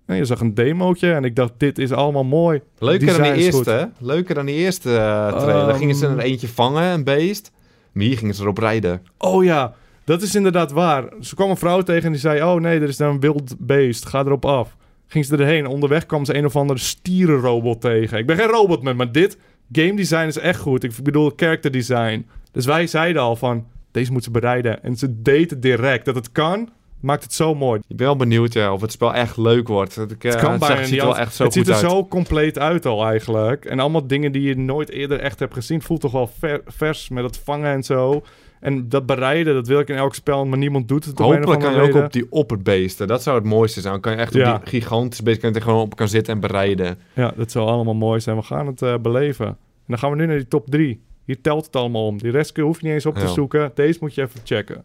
En 0.07 0.17
je 0.17 0.25
zag 0.25 0.41
een 0.41 0.55
demootje 0.55 1.13
en 1.13 1.25
ik 1.25 1.37
dacht, 1.37 1.53
dit 1.57 1.79
is 1.79 1.93
allemaal 1.93 2.25
mooi. 2.25 2.61
Leuker 2.79 3.07
dan 3.07 3.23
die 3.23 3.43
eerste, 3.43 3.71
hè? 3.71 3.85
Leuker 3.99 4.35
dan 4.35 4.47
die 4.47 4.55
eerste 4.55 4.91
eh, 4.91 5.29
trailer. 5.29 5.69
Ehm. 5.69 5.79
gingen 5.79 5.95
ze 5.95 6.07
er 6.07 6.19
eentje 6.19 6.49
vangen, 6.49 6.83
een 6.83 7.05
beest. 7.05 7.51
Maar 7.93 8.05
hier 8.05 8.19
gingen 8.19 8.35
ze 8.35 8.43
erop 8.43 8.59
rijden. 8.59 9.03
Oh 9.19 9.45
ja, 9.45 9.75
dat 10.05 10.23
is 10.23 10.35
inderdaad 10.35 10.73
waar. 10.73 11.05
Ze 11.21 11.35
kwam 11.35 11.51
een 11.51 11.57
vrouw 11.57 11.83
tegen 11.83 12.05
en 12.05 12.11
die 12.11 12.21
zei... 12.21 12.43
Oh 12.43 12.61
nee, 12.61 12.81
er 12.81 12.89
is 12.89 12.97
daar 12.97 13.11
een 13.11 13.21
wild 13.21 13.55
beest. 13.59 14.07
Ga 14.07 14.21
erop 14.21 14.45
af. 14.45 14.77
Ging 15.07 15.25
ze 15.25 15.37
erheen. 15.37 15.67
Onderweg 15.67 16.07
kwam 16.07 16.25
ze 16.25 16.37
een 16.37 16.47
of 16.47 16.57
andere 16.57 16.79
stierenrobot 16.79 17.81
tegen. 17.81 18.19
Ik 18.19 18.27
ben 18.27 18.37
geen 18.37 18.47
robotman, 18.47 18.97
maar 18.97 19.13
dit 19.13 19.39
game 19.73 19.95
design 19.95 20.27
is 20.27 20.39
echt 20.39 20.61
goed. 20.61 20.85
Ik 20.85 20.93
bedoel 21.03 21.33
character 21.37 21.71
design. 21.71 22.27
Dus 22.53 22.67
wij 22.67 22.87
zeiden 22.87 23.23
al 23.23 23.37
van... 23.37 23.67
Deze 23.93 24.13
moet 24.13 24.25
ze 24.25 24.31
bereiden. 24.31 24.83
En 24.83 24.97
ze 24.97 25.23
deed 25.23 25.51
het 25.51 25.63
direct. 25.63 26.05
Dat 26.05 26.15
het 26.15 26.33
kan, 26.33 26.69
maakt 27.01 27.23
het 27.23 27.33
zo 27.33 27.55
mooi. 27.55 27.81
Ik 27.89 27.97
ben 27.97 28.07
wel 28.07 28.17
benieuwd 28.17 28.53
ja, 28.53 28.73
of 28.73 28.81
het 28.81 28.93
spel 28.93 29.15
echt 29.15 29.37
leuk 29.37 29.69
wordt. 29.69 29.95
Het, 29.95 30.11
ik, 30.11 30.23
Het 30.23 30.35
eh, 30.35 30.41
kan 30.41 30.59
bijna 30.59 30.85
ziet 30.85 30.99
er 30.99 31.05
wel 31.07 31.19
echt 31.19 31.35
zo 31.35 31.45
het 31.45 31.53
goed 31.53 31.67
ziet 31.67 31.75
er 31.77 31.81
uit. 31.83 31.91
zo 31.93 32.07
compleet 32.07 32.59
uit 32.59 32.87
al 32.87 33.07
eigenlijk. 33.07 33.65
En 33.65 33.79
allemaal 33.79 34.07
dingen 34.07 34.33
die 34.33 34.43
je 34.43 34.57
nooit 34.57 34.91
eerder 34.91 35.19
echt 35.21 35.39
hebt 35.39 35.55
gezien. 35.55 35.83
Voelt 35.83 36.01
toch 36.01 36.13
wel 36.13 36.27
ver- 36.39 36.63
vers 36.67 37.09
met 37.09 37.25
het 37.25 37.39
vangen 37.45 37.73
en 37.73 37.83
zo. 37.83 38.23
En 38.61 38.89
dat 38.89 39.07
bereiden, 39.07 39.55
dat 39.55 39.67
wil 39.67 39.79
ik 39.81 39.89
in 39.89 39.97
elk 39.97 40.15
spel, 40.15 40.47
maar 40.47 40.59
niemand 40.59 40.89
doet 40.89 41.05
het 41.05 41.19
Hopelijk 41.19 41.61
kan 41.61 41.75
je 41.75 41.81
ook 41.81 41.95
op 42.05 42.13
die 42.13 42.27
opperbeesten. 42.31 43.07
Dat 43.07 43.23
zou 43.23 43.37
het 43.37 43.47
mooiste 43.47 43.81
zijn. 43.81 43.93
Dan 43.93 44.03
kan 44.03 44.13
je 44.13 44.19
echt 44.19 44.35
Ja. 44.35 44.55
op 44.55 44.61
die 44.65 44.81
gigantische 44.81 45.23
beest 45.23 45.41
kan 45.41 45.55
er 45.55 45.63
gewoon 45.63 45.81
op 45.81 45.97
kan 45.97 46.09
zitten 46.09 46.35
en 46.35 46.41
bereiden. 46.41 46.99
Ja, 47.15 47.33
dat 47.37 47.51
zou 47.51 47.67
allemaal 47.69 47.95
mooi 47.95 48.21
zijn. 48.21 48.37
We 48.37 48.43
gaan 48.43 48.67
het 48.67 48.83
eh, 48.83 48.95
beleven. 48.99 49.47
En 49.47 49.57
dan 49.87 49.99
gaan 49.99 50.11
we 50.11 50.17
nu 50.17 50.27
naar 50.27 50.37
die 50.37 50.49
top 50.49 50.71
3. 50.71 51.01
Hier 51.25 51.41
telt 51.41 51.65
het 51.67 51.77
allemaal 51.77 52.07
om. 52.07 52.19
Die 52.19 52.31
rest 52.31 52.57
hoef 52.57 52.81
je 52.81 52.85
niet 52.87 52.95
eens 52.95 53.07
op 53.07 53.15
te 53.15 53.21
Ja. 53.21 53.27
zoeken. 53.27 53.71
Deze 53.75 53.99
moet 54.01 54.15
je 54.15 54.23
even 54.23 54.41
checken. 54.45 54.85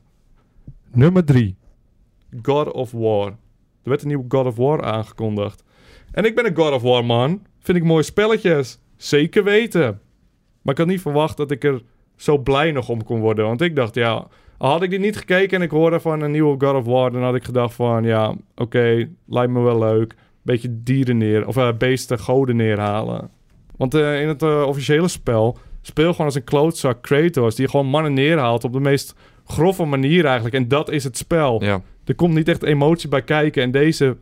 Nummer 0.91 1.25
3. 1.25 1.55
God 2.41 2.71
of 2.71 2.91
War. 2.91 3.27
Er 3.83 3.89
werd 3.89 4.01
een 4.01 4.07
nieuwe 4.07 4.25
God 4.27 4.45
of 4.45 4.55
War 4.55 4.83
aangekondigd. 4.83 5.63
En 6.11 6.25
ik 6.25 6.35
ben 6.35 6.45
een 6.45 6.55
God 6.55 6.71
of 6.71 6.81
War 6.81 7.05
man. 7.05 7.41
Vind 7.59 7.77
ik 7.77 7.83
mooie 7.83 8.03
spelletjes. 8.03 8.79
Zeker 8.95 9.43
weten. 9.43 9.99
Maar 10.61 10.73
ik 10.73 10.77
had 10.79 10.87
niet 10.87 11.01
verwacht 11.01 11.37
dat 11.37 11.51
ik 11.51 11.63
er 11.63 11.81
zo 12.15 12.37
blij 12.37 12.71
nog 12.71 12.89
om 12.89 13.03
kon 13.03 13.19
worden. 13.19 13.45
Want 13.45 13.61
ik 13.61 13.75
dacht, 13.75 13.95
ja, 13.95 14.27
had 14.57 14.81
ik 14.81 14.89
dit 14.89 14.99
niet 14.99 15.17
gekeken 15.17 15.57
en 15.57 15.63
ik 15.63 15.69
hoorde 15.71 15.99
van 15.99 16.21
een 16.21 16.31
nieuwe 16.31 16.65
God 16.65 16.75
of 16.75 16.85
War, 16.85 17.11
dan 17.11 17.23
had 17.23 17.35
ik 17.35 17.43
gedacht 17.43 17.73
van, 17.73 18.03
ja, 18.03 18.35
oké, 18.55 19.09
lijkt 19.25 19.51
me 19.51 19.59
wel 19.59 19.79
leuk. 19.79 20.15
Beetje 20.41 20.83
dieren 20.83 21.17
neer, 21.17 21.47
of 21.47 21.57
eh, 21.57 21.69
beesten, 21.77 22.19
goden 22.19 22.55
neerhalen. 22.55 23.29
Want 23.75 23.93
eh, 23.93 24.21
in 24.21 24.27
het 24.27 24.41
eh, 24.43 24.63
officiële 24.67 25.07
spel 25.07 25.57
speel 25.87 26.11
gewoon 26.11 26.25
als 26.25 26.35
een 26.35 26.43
klootzak 26.43 27.01
Kratos, 27.01 27.55
die 27.55 27.69
gewoon 27.69 27.85
mannen 27.85 28.13
neerhaalt 28.13 28.63
op 28.63 28.73
de 28.73 28.79
meest 28.79 29.15
grove 29.45 29.85
manier 29.85 30.25
eigenlijk. 30.25 30.55
En 30.55 30.67
dat 30.67 30.91
is 30.91 31.03
het 31.03 31.17
spel. 31.17 31.63
Ja. 31.63 31.81
Er 32.05 32.15
komt 32.15 32.33
niet 32.33 32.47
echt 32.47 32.63
emotie 32.63 33.09
bij 33.09 33.23
kijken 33.23 33.63
en 33.63 33.71
deze 33.71 34.17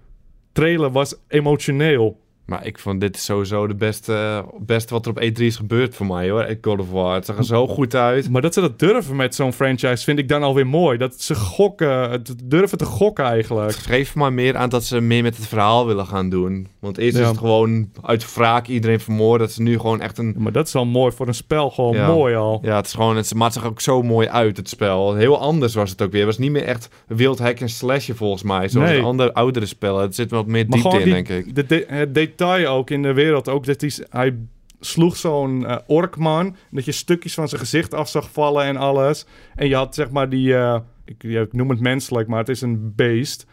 trailer 0.51 0.91
was 0.91 1.15
emotioneel. 1.27 2.19
Maar 2.45 2.65
ik 2.65 2.79
vond 2.79 3.01
dit 3.01 3.17
sowieso 3.17 3.67
de 3.67 3.75
beste, 3.75 4.45
beste 4.59 4.93
wat 4.93 5.05
er 5.05 5.11
op 5.11 5.21
E3 5.23 5.41
is 5.43 5.55
gebeurd 5.55 5.95
voor 5.95 6.05
mij 6.05 6.29
hoor. 6.29 6.57
God 6.61 6.79
of 6.79 6.91
War. 6.91 7.13
Het 7.15 7.25
zag 7.25 7.37
er 7.37 7.43
zo 7.45 7.67
goed 7.67 7.95
uit. 7.95 8.29
Maar 8.29 8.41
dat 8.41 8.53
ze 8.53 8.61
dat 8.61 8.79
durven 8.79 9.15
met 9.15 9.35
zo'n 9.35 9.53
franchise 9.53 10.03
vind 10.03 10.19
ik 10.19 10.29
dan 10.29 10.43
alweer 10.43 10.67
mooi. 10.67 10.97
Dat 10.97 11.21
ze 11.21 11.35
gokken, 11.35 12.11
het 12.11 12.33
durven 12.43 12.77
te 12.77 12.85
gokken 12.85 13.25
eigenlijk. 13.25 13.67
Het 13.67 13.77
geeft 13.79 14.15
maar 14.15 14.33
meer 14.33 14.55
aan 14.57 14.69
dat 14.69 14.83
ze 14.83 14.99
meer 15.01 15.23
met 15.23 15.37
het 15.37 15.47
verhaal 15.47 15.85
willen 15.87 16.05
gaan 16.05 16.29
doen. 16.29 16.67
Want 16.79 16.97
eerst 16.97 17.15
Ja. 17.17 17.21
is 17.21 17.27
het 17.27 17.37
gewoon 17.37 17.89
uit 18.01 18.33
wraak 18.35 18.67
iedereen 18.67 18.99
vermoord. 18.99 19.39
Dat 19.39 19.51
ze 19.51 19.61
nu 19.61 19.79
gewoon 19.79 20.01
echt 20.01 20.17
een... 20.17 20.35
Maar 20.37 20.51
dat 20.51 20.67
is 20.67 20.75
al 20.75 20.85
mooi 20.85 21.11
voor 21.11 21.27
een 21.27 21.33
spel, 21.33 21.69
gewoon 21.69 21.95
Ja. 21.95 22.07
mooi 22.07 22.35
al. 22.35 22.59
Ja, 22.61 22.75
het 22.75 22.85
is 22.85 22.93
gewoon... 22.93 23.15
Het, 23.15 23.33
maar 23.33 23.45
het 23.45 23.53
zag 23.53 23.65
ook 23.65 23.81
zo 23.81 24.01
mooi 24.03 24.27
uit, 24.27 24.57
het 24.57 24.69
spel. 24.69 25.15
Heel 25.15 25.39
anders 25.39 25.73
was 25.73 25.89
het 25.89 26.01
ook 26.01 26.11
weer. 26.11 26.25
Het 26.25 26.29
was 26.29 26.39
niet 26.39 26.51
meer 26.51 26.63
echt 26.63 26.89
wild 27.07 27.39
hack 27.39 27.59
en 27.59 27.69
slashen 27.69 28.15
volgens 28.15 28.43
mij. 28.43 28.67
Zoals 28.69 28.89
Nee. 28.89 28.99
de 28.99 29.05
andere 29.05 29.33
oudere 29.33 29.65
spellen. 29.65 30.01
Het 30.01 30.15
zit 30.15 30.31
wat 30.31 30.47
meer 30.47 30.69
diepte 30.69 30.97
in, 30.97 31.03
die- 31.03 31.13
denk 31.13 31.29
ik. 31.29 31.55
de 31.55 31.65
de- 31.65 31.85
het 31.87 32.13
detail 32.37 32.67
ook 32.67 32.89
in 32.89 33.01
de 33.01 33.13
wereld, 33.13 33.49
ook 33.49 33.65
dat 33.65 33.81
hij, 33.81 33.91
hij 34.09 34.35
sloeg 34.79 35.17
zo'n 35.17 35.65
eh, 35.65 35.77
orkman, 35.87 36.55
dat 36.71 36.85
je 36.85 36.91
stukjes 36.91 37.33
van 37.33 37.47
zijn 37.47 37.61
gezicht 37.61 37.93
af 37.93 38.09
zag 38.09 38.29
vallen 38.31 38.63
en 38.63 38.77
alles. 38.77 39.25
En 39.55 39.67
je 39.67 39.75
had 39.75 39.95
zeg 39.95 40.09
maar 40.09 40.29
die, 40.29 40.55
eh, 40.55 40.79
ik, 41.05 41.15
ja, 41.17 41.41
ik 41.41 41.53
noem 41.53 41.69
het 41.69 41.79
menselijk, 41.79 42.27
maar 42.27 42.39
het 42.39 42.49
is 42.49 42.61
een 42.61 42.93
beest. 42.95 43.45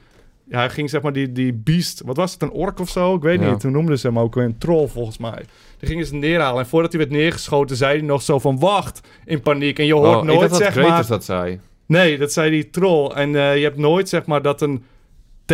Ja, 0.49 0.59
hij 0.59 0.71
ging 0.71 0.91
zeg 0.91 1.03
maar 1.03 1.13
die, 1.13 1.33
die 1.33 1.53
beest, 1.53 2.03
wat 2.05 2.17
was 2.17 2.33
het, 2.33 2.43
een 2.43 2.51
ork 2.51 2.79
of 2.81 2.89
zo? 2.89 3.15
Ik 3.15 3.23
weet 3.23 3.41
Ja. 3.41 3.51
niet, 3.51 3.63
hoe 3.63 3.71
noemden 3.71 3.99
ze 3.99 4.07
hem 4.07 4.19
ook, 4.19 4.37
een 4.37 4.59
troll 4.59 4.87
volgens 4.87 5.19
mij. 5.19 5.45
Die 5.79 5.89
gingen 5.89 6.07
ze 6.07 6.15
neerhalen 6.15 6.63
en 6.63 6.69
voordat 6.69 6.93
hij 6.93 7.01
werd 7.01 7.13
neergeschoten 7.13 7.77
zei 7.77 7.99
hij 7.99 8.07
nog 8.07 8.23
zo 8.23 8.39
van 8.39 8.59
wacht, 8.59 9.01
in 9.25 9.41
paniek. 9.41 9.79
En 9.79 9.87
je 9.87 9.95
hoort 9.95 10.09
Oh, 10.09 10.19
ik 10.19 10.25
nooit 10.25 10.39
dacht 10.41 10.51
dat 10.53 10.61
zeg 10.63 10.73
Kratos 10.73 10.91
maar... 11.09 11.19
dat 11.19 11.25
zei. 11.25 11.61
Nee, 11.87 12.19
dat 12.19 12.33
zei 12.33 12.51
die 12.51 12.71
troll. 12.71 13.11
En 13.11 13.35
eh, 13.37 13.57
je 13.57 13.63
hebt 13.63 13.77
nooit, 13.77 14.09
zeg 14.09 14.27
maar, 14.27 14.43
dat 14.43 14.61
een 14.61 14.85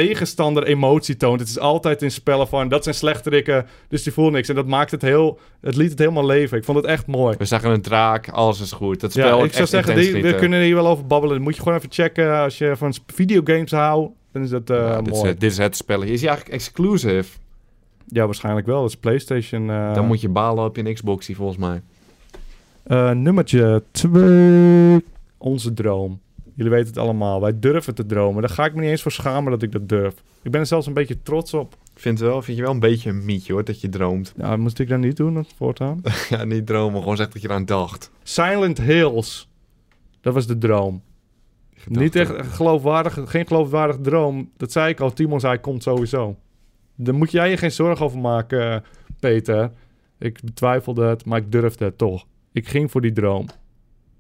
tegenstander 0.07 0.63
emotie 0.65 1.17
toont. 1.17 1.41
Het 1.41 1.49
is 1.49 1.59
altijd 1.59 2.03
in 2.03 2.11
spellen 2.11 2.49
van, 2.49 2.69
dat 2.69 2.83
zijn 2.83 2.95
slechterikken, 2.95 3.67
dus 3.89 4.03
die 4.03 4.13
voelen 4.13 4.33
niks. 4.33 4.49
En 4.49 4.55
dat 4.55 4.67
maakt 4.67 4.91
het 4.91 5.03
heel, 5.03 5.39
het 5.61 5.77
liet 5.77 5.91
het 5.91 5.99
helemaal 5.99 6.27
leven. 6.27 6.59
Ik 6.59 6.65
vond 6.65 6.77
het 6.79 6.87
echt 6.87 7.07
mooi. 7.07 7.37
We 7.39 7.45
zagen 7.45 7.71
een 7.71 7.83
draak, 7.83 8.29
alles 8.29 8.61
is 8.61 8.73
goed. 8.73 9.01
Dat 9.01 9.13
spel 9.13 9.39
Ja, 9.39 9.45
ik 9.45 9.53
zou 9.53 9.67
zeggen, 9.67 9.95
die, 9.97 10.23
we 10.23 10.35
kunnen 10.35 10.61
hier 10.63 10.75
wel 10.75 10.87
over 10.87 11.07
babbelen. 11.07 11.35
Dat 11.37 11.45
moet 11.45 11.55
je 11.57 11.63
gewoon 11.63 11.79
even 11.79 11.93
checken. 11.93 12.39
Als 12.43 12.59
je 12.59 12.77
van 12.77 12.95
videogames 13.07 13.71
houdt, 13.71 14.13
dan 14.33 14.43
is 14.43 14.51
dat 14.51 14.71
eh, 14.71 14.77
Ja, 14.77 14.99
dit, 14.99 15.07
is, 15.07 15.13
mooi. 15.19 15.29
het- 15.31 15.41
dit 15.41 15.51
is 15.51 15.59
het 15.59 15.77
spelletje. 15.77 16.13
Is 16.13 16.21
hij 16.21 16.29
eigenlijk 16.31 16.59
exclusive? 16.59 17.39
Ja, 18.09 18.25
waarschijnlijk 18.25 18.67
wel. 18.67 18.81
Dat 18.81 18.91
is 18.91 18.97
PlayStation. 18.97 19.71
eh, 19.71 19.95
Dan 19.95 20.07
moet 20.07 20.21
je 20.21 20.29
balen 20.29 20.65
op 20.65 20.77
je 20.77 20.93
Xbox, 20.93 21.31
volgens 21.35 21.59
mij. 21.59 21.83
eh, 22.85 23.11
nummertje 23.11 23.83
2. 23.91 25.05
Onze 25.39 25.75
droom. 25.75 26.21
Jullie 26.59 26.73
weten 26.73 26.89
het 26.89 26.99
allemaal. 26.99 27.41
Wij 27.41 27.59
durven 27.59 27.95
te 27.95 28.07
dromen. 28.07 28.41
Daar 28.43 28.51
ga 28.51 28.65
ik 28.65 28.75
me 28.75 28.81
niet 28.81 28.91
eens 28.91 29.03
voor 29.03 29.13
schamen 29.13 29.51
dat 29.51 29.63
ik 29.63 29.73
dat 29.73 29.89
durf. 29.89 30.15
Ik 30.43 30.51
ben 30.51 30.61
er 30.61 30.67
zelfs 30.67 30.87
een 30.87 30.93
beetje 30.93 31.23
trots 31.23 31.55
op. 31.55 31.77
Ik 31.95 32.01
vind, 32.01 32.19
wel, 32.19 32.43
vind 32.43 32.57
je 32.57 32.63
wel 32.63 32.73
een 32.73 32.81
beetje 32.81 33.11
een 33.11 33.25
mietje 33.25 33.53
hoor, 33.53 33.65
dat 33.65 33.81
je 33.81 33.89
droomt. 33.89 34.35
Ja, 34.37 34.57
moest 34.57 34.79
ik 34.79 34.89
dat 34.89 34.99
niet 34.99 35.17
doen 35.17 35.47
voortaan? 35.57 36.01
ja, 36.29 36.45
niet 36.45 36.67
dromen, 36.67 37.01
gewoon 37.01 37.17
zeg 37.17 37.29
dat 37.29 37.43
je 37.43 37.49
eraan 37.49 37.65
dacht. 37.65 38.11
Silent 38.23 38.81
Hills. 38.81 39.49
Dat 40.21 40.35
was 40.35 40.47
de 40.47 40.59
droom. 40.59 41.03
Niet 41.89 42.17
echt 42.17 42.47
geloofwaardig, 42.47 43.19
geen 43.25 43.47
geloofwaardig 43.47 43.97
droom. 44.03 44.51
Dat 44.57 44.73
zei 44.73 44.91
ik 44.91 45.01
al. 45.01 45.13
Timon 45.13 45.41
zei, 45.41 45.59
komt 45.59 45.83
sowieso. 45.83 46.37
Daar 46.95 47.15
moet 47.15 47.31
jij 47.31 47.51
je 47.51 47.57
geen 47.57 47.73
zorgen 47.73 48.05
over 48.05 48.19
maken, 48.19 48.85
Peter. 49.21 49.73
Ik 50.19 50.41
betwijfelde 50.45 51.05
het, 51.05 51.25
maar 51.25 51.39
ik 51.39 51.53
durfde 51.53 51.85
het 51.85 51.99
toch. 51.99 52.27
Ik 52.53 52.69
ging 52.69 52.91
voor 52.91 53.01
die 53.01 53.13
droom. 53.13 53.47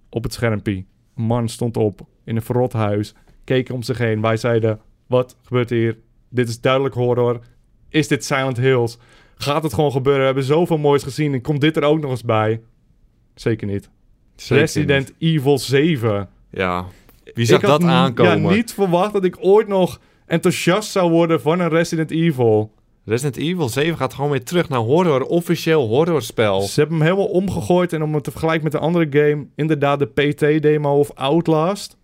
Op 0.08 0.22
het 0.22 0.32
schermpje. 0.32 0.84
Een 1.16 1.24
man 1.24 1.48
stond 1.48 1.76
op 1.76 2.06
in 2.28 2.36
een 2.36 2.42
verrot 2.42 2.72
huis. 2.72 3.14
Keek 3.44 3.72
om 3.72 3.82
zich 3.82 3.98
heen. 3.98 4.20
Wij 4.20 4.36
zeiden, 4.36 4.80
wat 5.06 5.36
gebeurt 5.42 5.70
hier? 5.70 5.98
Dit 6.28 6.48
is 6.48 6.60
duidelijk 6.60 6.94
horror. 6.94 7.40
Is 7.88 8.08
dit 8.08 8.24
Silent 8.24 8.56
Hills? 8.56 8.98
Gaat 9.34 9.62
het 9.62 9.74
gewoon 9.74 9.92
gebeuren? 9.92 10.20
We 10.20 10.26
hebben 10.26 10.44
zoveel 10.44 10.78
moois 10.78 11.02
gezien. 11.02 11.32
En 11.32 11.40
komt 11.40 11.60
dit 11.60 11.76
er 11.76 11.82
ook 11.82 12.00
nog 12.00 12.10
eens 12.10 12.24
bij? 12.24 12.60
Zeker 13.34 13.66
niet. 13.66 13.90
Zeker 14.36 14.62
Resident 14.62 15.12
Evil 15.18 15.58
7. 15.58 16.18
niet. 16.18 16.26
Ja. 16.50 16.86
Wie 17.34 17.46
zag 17.46 17.60
dat 17.60 17.84
aankomen? 17.84 18.42
Ja, 18.42 18.54
niet 18.54 18.74
verwacht 18.74 19.12
dat 19.12 19.24
ik 19.24 19.36
ooit 19.40 19.68
nog 19.68 20.00
enthousiast 20.26 20.90
zou 20.90 21.10
worden 21.10 21.40
van 21.40 21.60
een 21.60 21.68
Resident 21.68 22.10
Evil. 22.10 22.72
Resident 23.04 23.36
Evil 23.36 23.68
7 23.68 23.96
gaat 23.96 24.14
gewoon 24.14 24.30
weer 24.30 24.44
terug 24.44 24.68
naar 24.68 24.78
horror, 24.78 25.22
officieel 25.22 25.88
horrorspel. 25.88 26.60
Ze 26.60 26.80
hebben 26.80 26.98
hem 26.98 27.06
helemaal 27.06 27.28
omgegooid 27.28 27.92
en 27.92 28.02
om 28.02 28.14
het 28.14 28.24
te 28.24 28.30
vergelijken 28.30 28.64
met 28.64 28.74
een 28.74 28.80
andere 28.80 29.06
game, 29.10 29.46
inderdaad 29.54 29.98
de 29.98 30.06
PT-demo 30.06 30.98
of 30.98 31.10
Outlast. 31.14 31.97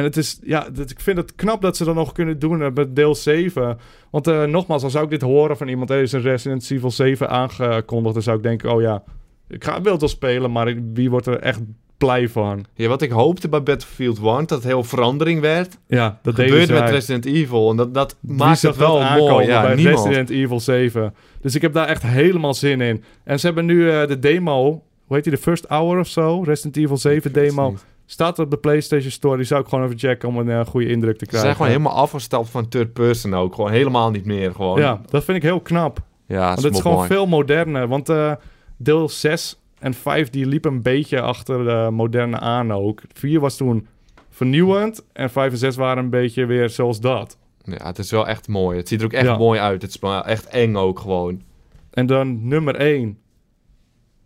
En 0.00 0.06
het 0.06 0.16
is, 0.16 0.38
ja, 0.42 0.68
dat, 0.72 0.90
ik 0.90 1.00
vind 1.00 1.16
het 1.16 1.34
knap 1.34 1.62
dat 1.62 1.76
ze 1.76 1.84
dat 1.84 1.94
nog 1.94 2.12
kunnen 2.12 2.38
doen 2.38 2.62
eh, 2.62 2.68
met 2.74 2.96
deel 2.96 3.14
7. 3.14 3.78
Want 4.10 4.26
eh, 4.26 4.44
nogmaals, 4.44 4.82
als 4.82 4.92
zou 4.92 5.04
ik 5.04 5.10
dit 5.10 5.20
horen 5.22 5.56
van 5.56 5.68
iemand, 5.68 5.90
er 5.90 6.02
is 6.02 6.12
een 6.12 6.20
Resident 6.20 6.70
Evil 6.70 6.90
7 6.90 7.28
aangekondigd, 7.28 8.14
dan 8.14 8.22
zou 8.22 8.36
ik 8.36 8.42
denken, 8.42 8.72
oh 8.72 8.80
ja, 8.80 9.02
ik 9.48 9.64
ga 9.64 9.82
wel 9.82 9.98
wel 9.98 10.08
spelen, 10.08 10.52
maar 10.52 10.74
wie 10.92 11.10
wordt 11.10 11.26
er 11.26 11.38
echt 11.38 11.60
blij 11.98 12.28
van? 12.28 12.64
Ja, 12.74 12.88
wat 12.88 13.02
ik 13.02 13.10
hoopte 13.10 13.48
bij 13.48 13.62
Battlefield 13.62 14.18
1, 14.18 14.24
dat 14.24 14.50
het 14.50 14.64
heel 14.64 14.84
verandering 14.84 15.40
werd, 15.40 15.78
Ja, 15.86 16.18
dat 16.22 16.34
gebeurde 16.34 16.72
met. 16.72 16.90
Resident 16.90 17.24
Evil. 17.24 17.70
En 17.70 17.76
dat, 17.76 17.94
dat 17.94 18.16
Wie 18.20 18.36
maakt 18.36 18.62
het 18.62 18.76
wel 18.76 19.02
mooi. 19.02 19.46
Ja, 19.46 19.62
bij 19.62 19.74
niemand. 19.74 19.96
Resident 19.98 20.30
Evil 20.30 20.60
7. 20.60 21.14
Dus 21.40 21.54
ik 21.54 21.62
heb 21.62 21.72
daar 21.72 21.86
echt 21.86 22.02
helemaal 22.02 22.54
zin 22.54 22.80
in. 22.80 23.04
En 23.24 23.40
ze 23.40 23.46
hebben 23.46 23.64
nu 23.64 23.90
eh, 23.90 24.06
de 24.06 24.18
demo, 24.18 24.82
hoe 25.06 25.16
heet 25.16 25.24
die, 25.24 25.32
de 25.32 25.38
First 25.38 25.66
Hour 25.68 25.98
of 25.98 26.08
zo? 26.08 26.42
Resident 26.42 26.76
Evil 26.76 26.96
7 26.96 27.32
demo. 27.32 27.76
Staat 28.10 28.38
op 28.38 28.50
de 28.50 28.56
PlayStation 28.56 29.10
Store. 29.10 29.36
Die 29.36 29.46
zou 29.46 29.60
ik 29.62 29.68
gewoon 29.68 29.84
even 29.84 29.98
checken 29.98 30.28
om 30.28 30.38
een 30.38 30.50
eh, 30.50 30.66
goede 30.66 30.86
indruk 30.88 31.16
te 31.18 31.24
Ze 31.24 31.30
krijgen. 31.30 31.40
zijn 31.40 31.54
gewoon 31.54 31.70
helemaal 31.70 32.02
afgestapt 32.02 32.48
van 32.50 32.68
third 32.68 32.92
person 32.92 33.34
ook. 33.34 33.54
Gewoon 33.54 33.70
helemaal 33.70 34.10
niet 34.10 34.24
meer. 34.24 34.52
Gewoon. 34.54 34.80
Ja, 34.80 35.00
dat 35.10 35.24
vind 35.24 35.36
ik 35.36 35.42
heel 35.42 35.60
knap. 35.60 36.02
ja 36.26 36.46
Want 36.48 36.62
het 36.62 36.74
is 36.74 36.80
gewoon 36.80 37.06
veel 37.06 37.26
moderner. 37.26 37.88
Want 37.88 38.08
eh, 38.08 38.32
deel 38.76 39.08
6 39.08 39.60
en 39.78 39.94
5 39.94 40.30
die 40.30 40.46
liepen 40.46 40.72
een 40.72 40.82
beetje 40.82 41.20
achter 41.20 41.64
de 41.64 41.90
moderne 41.90 42.38
aan 42.38 42.72
ook. 42.72 43.00
4 43.12 43.40
was 43.40 43.56
toen 43.56 43.86
vernieuwend. 44.30 45.04
En 45.12 45.30
5 45.30 45.52
en 45.52 45.58
6 45.58 45.76
waren 45.76 46.04
een 46.04 46.10
beetje 46.10 46.44
weer 46.46 46.68
zoals 46.70 47.00
dat. 47.00 47.38
Ja, 47.62 47.86
het 47.86 47.98
is 47.98 48.10
wel 48.10 48.28
echt 48.28 48.48
mooi. 48.48 48.76
Het 48.76 48.88
ziet 48.88 48.98
er 49.00 49.06
ook 49.06 49.12
echt 49.12 49.26
Ja. 49.26 49.36
mooi 49.36 49.60
uit. 49.60 49.82
Het 49.82 49.90
is 50.02 50.10
echt 50.24 50.46
eng 50.46 50.74
ook 50.76 50.98
gewoon. 50.98 51.42
En 51.90 52.06
dan 52.06 52.48
nummer 52.48 52.74
1. 52.76 53.18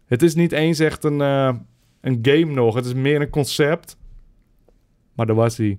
Het 0.07 0.23
is 0.23 0.35
niet 0.35 0.53
eens 0.53 0.79
echt 0.79 1.05
een, 1.05 1.21
eh, 1.21 1.51
een 2.05 2.19
game 2.23 2.53
nog. 2.53 2.75
Het 2.75 2.85
is 2.85 2.95
meer 2.95 3.21
een 3.21 3.31
concept. 3.31 3.97
Maar 5.15 5.27
daar 5.27 5.37
was 5.37 5.57
hij. 5.57 5.79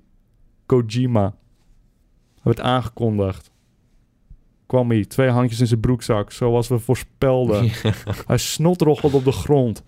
Kojima. 0.66 1.36
Hij 2.34 2.44
werd 2.44 2.60
aangekondigd. 2.60 3.52
Kwam 4.66 4.90
hij, 4.90 5.06
twee 5.06 5.30
handjes 5.30 5.60
in 5.60 5.68
zijn 5.68 5.80
broekzak, 5.80 6.32
zoals 6.32 6.68
we 6.68 6.80
voorspelden. 6.80 7.70
Hij 8.28 8.38
snotroggelde 8.38 9.18
op 9.18 9.24
de 9.24 9.32
grond. 9.32 9.84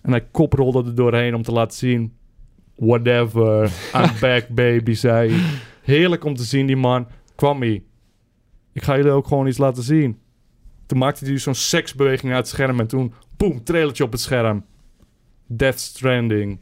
En 0.00 0.10
hij 0.10 0.26
koprolde 0.30 0.84
er 0.84 0.94
doorheen 0.94 1.34
om 1.34 1.42
te 1.42 1.52
laten 1.52 1.78
zien... 1.78 2.12
Whatever, 2.74 3.70
I'm 3.94 4.10
back 4.20 4.48
baby, 4.48 4.92
zei 4.92 5.32
hij. 5.32 5.60
Heerlijk 5.82 6.24
om 6.24 6.34
te 6.34 6.42
zien, 6.42 6.66
die 6.66 6.76
man. 6.76 7.06
Kwam 7.34 7.60
hij. 7.60 7.82
Ik 8.72 8.82
ga 8.82 8.96
jullie 8.96 9.10
ook 9.10 9.26
gewoon 9.26 9.46
iets 9.46 9.58
laten 9.58 9.82
zien. 9.82 10.18
Toen 10.86 10.98
maakte 10.98 11.24
hij 11.24 11.38
zo'n 11.38 11.54
seksbeweging 11.54 12.32
uit 12.32 12.40
het 12.40 12.48
scherm. 12.48 12.80
En 12.80 12.86
toen, 12.86 13.12
boem, 13.36 13.64
trailertje 13.64 14.04
op 14.04 14.12
het 14.12 14.20
scherm. 14.20 14.64
Death 15.48 15.80
Stranding. 15.80 16.60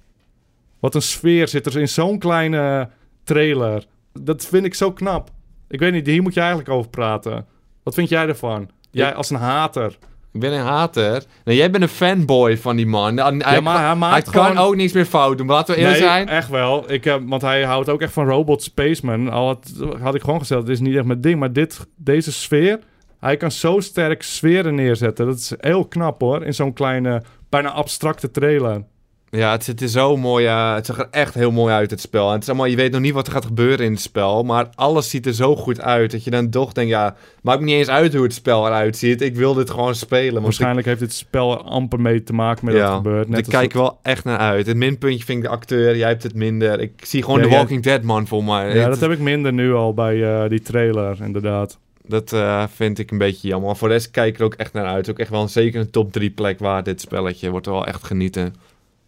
Wat 0.80 0.94
een 0.94 1.02
sfeer 1.02 1.48
zit 1.48 1.66
er 1.66 1.78
in 1.78 1.88
zo'n 1.88 2.18
kleine 2.18 2.88
trailer. 3.24 3.84
Dat 4.12 4.46
vind 4.46 4.64
ik 4.64 4.74
zo 4.74 4.92
knap. 4.92 5.30
Ik 5.68 5.80
weet 5.80 5.92
niet, 5.92 6.06
hier 6.06 6.22
moet 6.22 6.34
je 6.34 6.40
eigenlijk 6.40 6.68
over 6.68 6.90
praten. 6.90 7.46
Wat 7.82 7.94
vind 7.94 8.08
jij 8.08 8.26
ervan? 8.26 8.70
Jij 8.90 9.14
als 9.14 9.30
een 9.30 9.36
hater. 9.36 9.98
Ik 10.32 10.42
ben 10.42 10.52
een 10.52 10.64
hater. 10.64 11.22
Nee, 11.44 11.56
jij 11.56 11.70
bent 11.70 11.82
een 11.82 11.88
fanboy 11.88 12.58
van 12.58 12.76
die 12.76 12.86
man. 12.86 13.16
Hij, 13.18 13.36
ja, 13.38 13.60
maar 13.60 13.76
hij 13.76 13.86
hij 13.86 13.94
maakt 13.94 14.30
kan 14.30 14.44
gewoon... 14.44 14.66
ook 14.66 14.76
niks 14.76 14.92
meer 14.92 15.04
fout 15.04 15.38
doen. 15.38 15.46
Laten 15.46 15.74
we 15.74 15.80
eerlijk 15.80 15.98
nee, 15.98 16.08
zijn. 16.08 16.28
echt 16.28 16.48
wel. 16.48 16.92
Ik, 16.92 17.04
heb, 17.04 17.22
want 17.26 17.42
hij 17.42 17.62
houdt 17.62 17.88
ook 17.88 18.00
echt 18.00 18.12
van 18.12 18.28
Robot 18.28 18.62
Spaceman. 18.62 19.30
Al 19.30 19.46
had, 19.46 19.72
had 20.00 20.14
ik 20.14 20.20
gewoon 20.20 20.38
gezegd, 20.38 20.60
dit 20.60 20.70
is 20.70 20.80
niet 20.80 20.96
echt 20.96 21.04
mijn 21.04 21.20
ding. 21.20 21.38
Maar 21.38 21.52
dit, 21.52 21.86
deze 21.96 22.32
sfeer, 22.32 22.78
hij 23.20 23.36
kan 23.36 23.50
zo 23.50 23.80
sterk 23.80 24.22
sferen 24.22 24.74
neerzetten. 24.74 25.26
Dat 25.26 25.36
is 25.36 25.52
heel 25.58 25.84
knap 25.84 26.20
hoor, 26.20 26.44
in 26.44 26.54
zo'n 26.54 26.72
kleine, 26.72 27.22
bijna 27.48 27.70
abstracte 27.70 28.30
trailer. 28.30 28.84
Ja, 29.30 29.50
het 29.50 29.64
ziet 29.64 29.80
er 29.80 29.88
zo 29.88 30.16
mooi 30.16 30.46
uit. 30.46 30.76
Het 30.76 30.86
zag 30.86 30.98
er 30.98 31.08
echt 31.10 31.34
heel 31.34 31.50
mooi 31.50 31.74
uit, 31.74 31.90
het 31.90 32.00
spel. 32.00 32.26
En 32.26 32.32
het 32.32 32.42
is 32.42 32.48
allemaal, 32.48 32.66
je 32.66 32.76
weet 32.76 32.92
nog 32.92 33.00
niet 33.00 33.12
wat 33.12 33.26
er 33.26 33.32
gaat 33.32 33.44
gebeuren 33.44 33.84
in 33.86 33.92
het 33.92 34.00
spel. 34.00 34.42
Maar 34.42 34.68
alles 34.74 35.10
ziet 35.10 35.26
er 35.26 35.34
zo 35.34 35.56
goed 35.56 35.80
uit. 35.80 36.10
Dat 36.10 36.24
je 36.24 36.30
dan 36.30 36.50
toch 36.50 36.72
denkt, 36.72 36.90
ja, 36.90 37.14
maakt 37.42 37.60
me 37.60 37.64
niet 37.66 37.74
eens 37.74 37.88
uit 37.88 38.14
hoe 38.14 38.22
het 38.22 38.34
spel 38.34 38.66
eruit 38.66 38.96
ziet. 38.96 39.20
Ik 39.22 39.34
wil 39.36 39.54
dit 39.54 39.70
gewoon 39.70 39.94
spelen. 39.94 40.36
Ik, 40.36 40.42
Waarschijnlijk 40.42 40.86
heeft 40.86 41.00
dit 41.00 41.12
spel 41.12 41.64
amper 41.64 42.00
mee 42.00 42.22
te 42.22 42.32
maken 42.32 42.64
met 42.64 42.74
wat 42.74 42.82
er 42.88 42.94
gebeurt. 42.96 43.28
Net 43.28 43.38
ik 43.38 43.44
kijk 43.52 43.72
dat- 43.72 43.82
wel 43.82 43.98
echt 44.02 44.24
naar 44.24 44.38
uit. 44.38 44.66
Het 44.66 44.76
minpuntje 44.76 45.24
vind 45.24 45.38
ik 45.38 45.44
de 45.44 45.50
acteur. 45.50 45.96
Jij 45.96 46.08
hebt 46.08 46.22
het 46.22 46.34
minder. 46.34 46.80
Ik 46.80 46.92
zie 47.04 47.22
gewoon 47.22 47.38
Ja, 47.38 47.44
de 47.44 47.48
jij- 47.50 47.58
Walking 47.58 47.82
Dead 47.82 48.02
man 48.02 48.26
voor 48.26 48.44
mij. 48.44 48.68
Ja, 48.68 48.80
Het- 48.80 48.88
dat 48.90 49.00
heb 49.00 49.10
ik 49.10 49.18
minder 49.18 49.52
nu 49.52 49.72
al 49.74 49.94
bij 49.94 50.42
eh, 50.42 50.48
die 50.48 50.60
trailer, 50.62 51.16
inderdaad. 51.22 51.78
Dat 52.08 52.32
eh, 52.32 52.66
vind 52.68 52.98
ik 52.98 53.10
een 53.10 53.18
beetje 53.18 53.48
jammer. 53.48 53.66
Maar 53.66 53.76
voor 53.76 53.88
de 53.88 53.94
rest 53.94 54.10
kijk 54.10 54.28
ik 54.34 54.38
er 54.38 54.44
ook 54.44 54.54
echt 54.54 54.72
naar 54.72 54.86
uit. 54.86 55.10
Ook 55.10 55.18
echt 55.18 55.30
wel 55.30 55.42
een, 55.42 55.48
zeker 55.48 55.80
een 55.80 55.90
top 55.90 56.12
3 56.12 56.30
plek 56.30 56.58
waar 56.58 56.82
dit 56.82 57.00
spelletje. 57.00 57.50
Wordt 57.50 57.66
er 57.66 57.72
wel 57.72 57.86
echt 57.86 58.04
genieten. 58.04 58.54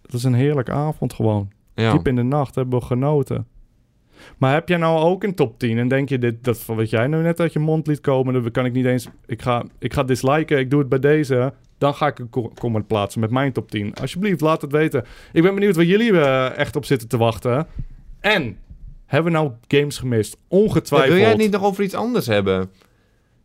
Het 0.03 0.13
is 0.13 0.25
een 0.25 0.35
heerlijke 0.35 0.73
avond 0.73 1.13
gewoon. 1.13 1.51
Ja. 1.75 1.93
Diep 1.93 2.09
in 2.09 2.17
de 2.17 2.23
nacht 2.23 2.55
hebben 2.55 2.79
we 2.79 2.85
genoten. 2.85 3.47
Maar 4.39 4.53
heb 4.53 4.69
jij 4.69 4.79
nou 4.79 4.99
ook 5.01 5.25
een 5.25 5.35
top 5.35 5.59
10 5.59 5.79
en 5.79 5.89
denk 5.89 6.09
je 6.09 6.19
dit, 6.19 6.45
dat 6.45 6.65
wat 6.67 6.91
jij 6.91 7.07
nou 7.07 7.23
net 7.23 7.41
uit 7.41 7.53
je 7.53 7.59
mond 7.59 7.87
liet 7.87 8.01
komen, 8.01 8.33
dan 8.43 8.51
kan 8.51 8.65
ik 8.65 8.73
niet 8.73 8.85
eens, 8.87 9.09
ik 9.27 9.43
ga, 9.43 9.65
ik 9.79 9.93
ga 9.93 10.03
disliken, 10.05 10.59
ik 10.59 10.71
doe 10.71 10.79
het 10.81 10.89
bij 10.89 10.99
deze, 10.99 11.53
dan 11.79 11.95
ga 11.95 12.07
ik 12.07 12.19
een 12.19 12.29
co- 12.31 12.53
comment 12.59 12.87
plaatsen 12.87 13.21
met 13.21 13.31
mijn 13.31 13.53
top 13.53 13.71
10. 13.71 13.95
Alsjeblieft, 13.95 14.41
laat 14.41 14.63
het 14.63 14.73
weten. 14.73 15.05
Ik 15.33 15.43
ben 15.43 15.55
benieuwd 15.55 15.77
waar 15.77 15.85
jullie 15.85 16.21
eh, 16.21 16.57
echt 16.59 16.77
op 16.77 16.85
zitten 16.85 17.09
te 17.09 17.17
wachten. 17.17 17.67
En, 18.21 18.57
hebben 19.07 19.33
we 19.33 19.39
nou 19.39 19.51
games 19.69 19.99
gemist? 19.99 20.33
Ja, 20.33 20.57
Ongetwijfeld. 20.57 21.13
wil 21.13 21.21
jij 21.21 21.29
het 21.31 21.39
niet 21.39 21.51
nog 21.51 21.63
over 21.65 21.85
iets 21.85 21.95
anders 21.95 22.27
hebben? 22.27 22.71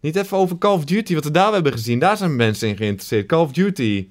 Niet 0.03 0.15
even 0.15 0.37
over 0.37 0.57
Call 0.57 0.73
of 0.73 0.85
Duty, 0.85 1.13
wat 1.13 1.23
we 1.23 1.31
daar 1.31 1.53
hebben 1.53 1.71
gezien. 1.71 1.99
Daar 1.99 2.17
zijn 2.17 2.35
mensen 2.35 2.67
in 2.67 2.77
geïnteresseerd. 2.77 3.25
Call 3.27 3.39
of 3.41 3.51
Duty. 3.51 4.07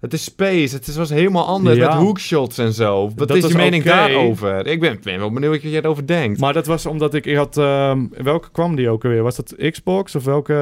Het 0.00 0.12
is 0.12 0.24
space. 0.24 0.74
Het 0.74 0.86
is, 0.86 0.96
was 0.96 1.10
helemaal 1.10 1.46
anders 1.46 1.76
Ja. 1.76 1.88
met 1.88 2.02
hoekshots 2.02 2.58
en 2.58 2.72
zo. 2.72 3.10
Wat 3.16 3.28
Dat 3.28 3.36
is 3.36 3.46
je 3.46 3.56
mening 3.56 3.84
daarover? 3.84 4.66
Ik 4.66 4.80
ben, 4.80 4.98
ben 5.02 5.18
wel 5.18 5.32
benieuwd 5.32 5.52
wat 5.62 5.62
jij 5.62 5.80
erover 5.80 6.06
denkt. 6.06 6.40
Maar 6.40 6.52
dat 6.52 6.66
was 6.66 6.86
omdat 6.86 7.14
ik, 7.14 7.26
ik 7.26 7.36
had, 7.36 7.56
ehm, 7.58 8.06
welke 8.22 8.50
kwam 8.50 8.74
die 8.76 8.88
ook 8.88 9.04
alweer? 9.04 9.22
Was 9.22 9.36
dat 9.36 9.54
Xbox 9.70 10.14
of 10.14 10.24
welke? 10.24 10.52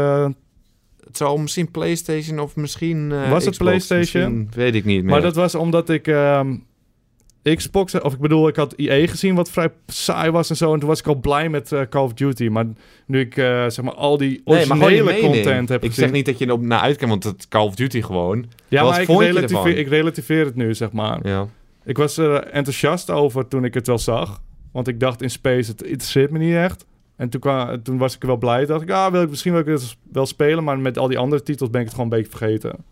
Het 1.06 1.16
zou 1.16 1.40
misschien 1.40 1.70
PlayStation 1.70 2.38
of 2.38 2.56
misschien. 2.56 3.12
eh, 3.12 3.30
Was 3.30 3.44
het 3.44 3.56
Xbox, 3.56 3.86
PlayStation? 3.86 4.48
weet 4.54 4.74
ik 4.74 4.84
niet 4.84 5.02
meer. 5.02 5.10
Maar 5.12 5.20
dat 5.22 5.34
was 5.34 5.54
omdat 5.54 5.88
ik 5.90 6.06
ehm, 6.06 6.56
Xbox, 7.54 8.00
of 8.00 8.12
ik 8.12 8.18
bedoel, 8.18 8.48
ik 8.48 8.56
had 8.56 8.72
IE 8.72 9.08
gezien 9.08 9.34
wat 9.34 9.50
vrij 9.50 9.70
saai 9.86 10.30
was 10.30 10.50
en 10.50 10.56
zo. 10.56 10.72
En 10.72 10.78
toen 10.78 10.88
was 10.88 10.98
ik 10.98 11.06
al 11.06 11.14
blij 11.14 11.48
met 11.48 11.72
eh, 11.72 11.80
Call 11.90 12.02
of 12.02 12.12
Duty. 12.12 12.48
Maar 12.48 12.66
nu 13.06 13.20
ik 13.20 13.36
eh, 13.36 13.44
zeg 13.68 13.82
maar 13.84 13.94
al 13.94 14.16
die 14.16 14.40
originele 14.44 15.18
content 15.20 15.68
heb 15.68 15.82
Ik 15.82 15.88
gezien. 15.88 16.04
zeg 16.04 16.14
niet 16.14 16.26
dat 16.26 16.38
je 16.38 16.46
er 16.46 16.52
op 16.52 16.62
naar 16.62 16.80
uitkijkt, 16.80 17.10
want 17.10 17.24
het 17.24 17.48
Call 17.48 17.66
of 17.66 17.74
Duty 17.74 18.02
gewoon. 18.02 18.46
ja, 18.68 18.82
wat 18.82 18.90
maar 18.90 19.00
ik, 19.00 19.08
relativeer, 19.08 19.76
ik 19.76 19.88
relativeer 19.88 20.44
het 20.44 20.54
nu, 20.54 20.74
zeg 20.74 20.92
maar. 20.92 21.18
Ja. 21.22 21.46
Ik 21.84 21.96
was 21.96 22.16
er 22.16 22.42
enthousiast 22.44 23.10
over 23.10 23.48
toen 23.48 23.64
ik 23.64 23.74
het 23.74 23.86
wel 23.86 23.98
zag. 23.98 24.40
Want 24.72 24.88
ik 24.88 25.00
dacht 25.00 25.22
in 25.22 25.30
Space, 25.30 25.70
het 25.70 25.82
interesseert 25.82 26.30
me 26.30 26.38
niet 26.38 26.54
echt. 26.54 26.86
En 27.16 27.28
toen, 27.28 27.40
kwam, 27.40 27.82
toen 27.82 27.98
was 27.98 28.14
ik 28.14 28.22
wel 28.22 28.36
blij. 28.36 28.66
dacht 28.66 28.82
ik, 28.82 28.90
ah, 28.90 29.12
wil 29.12 29.22
ik, 29.22 29.28
misschien 29.30 29.52
wil 29.52 29.74
ik 29.74 29.80
wel 30.12 30.26
spelen. 30.26 30.64
Maar 30.64 30.78
met 30.78 30.98
al 30.98 31.08
die 31.08 31.18
andere 31.18 31.42
titels 31.42 31.70
ben 31.70 31.80
ik 31.80 31.86
het 31.86 31.96
gewoon 31.96 32.12
een 32.12 32.18
beetje 32.18 32.36
vergeten. 32.38 32.84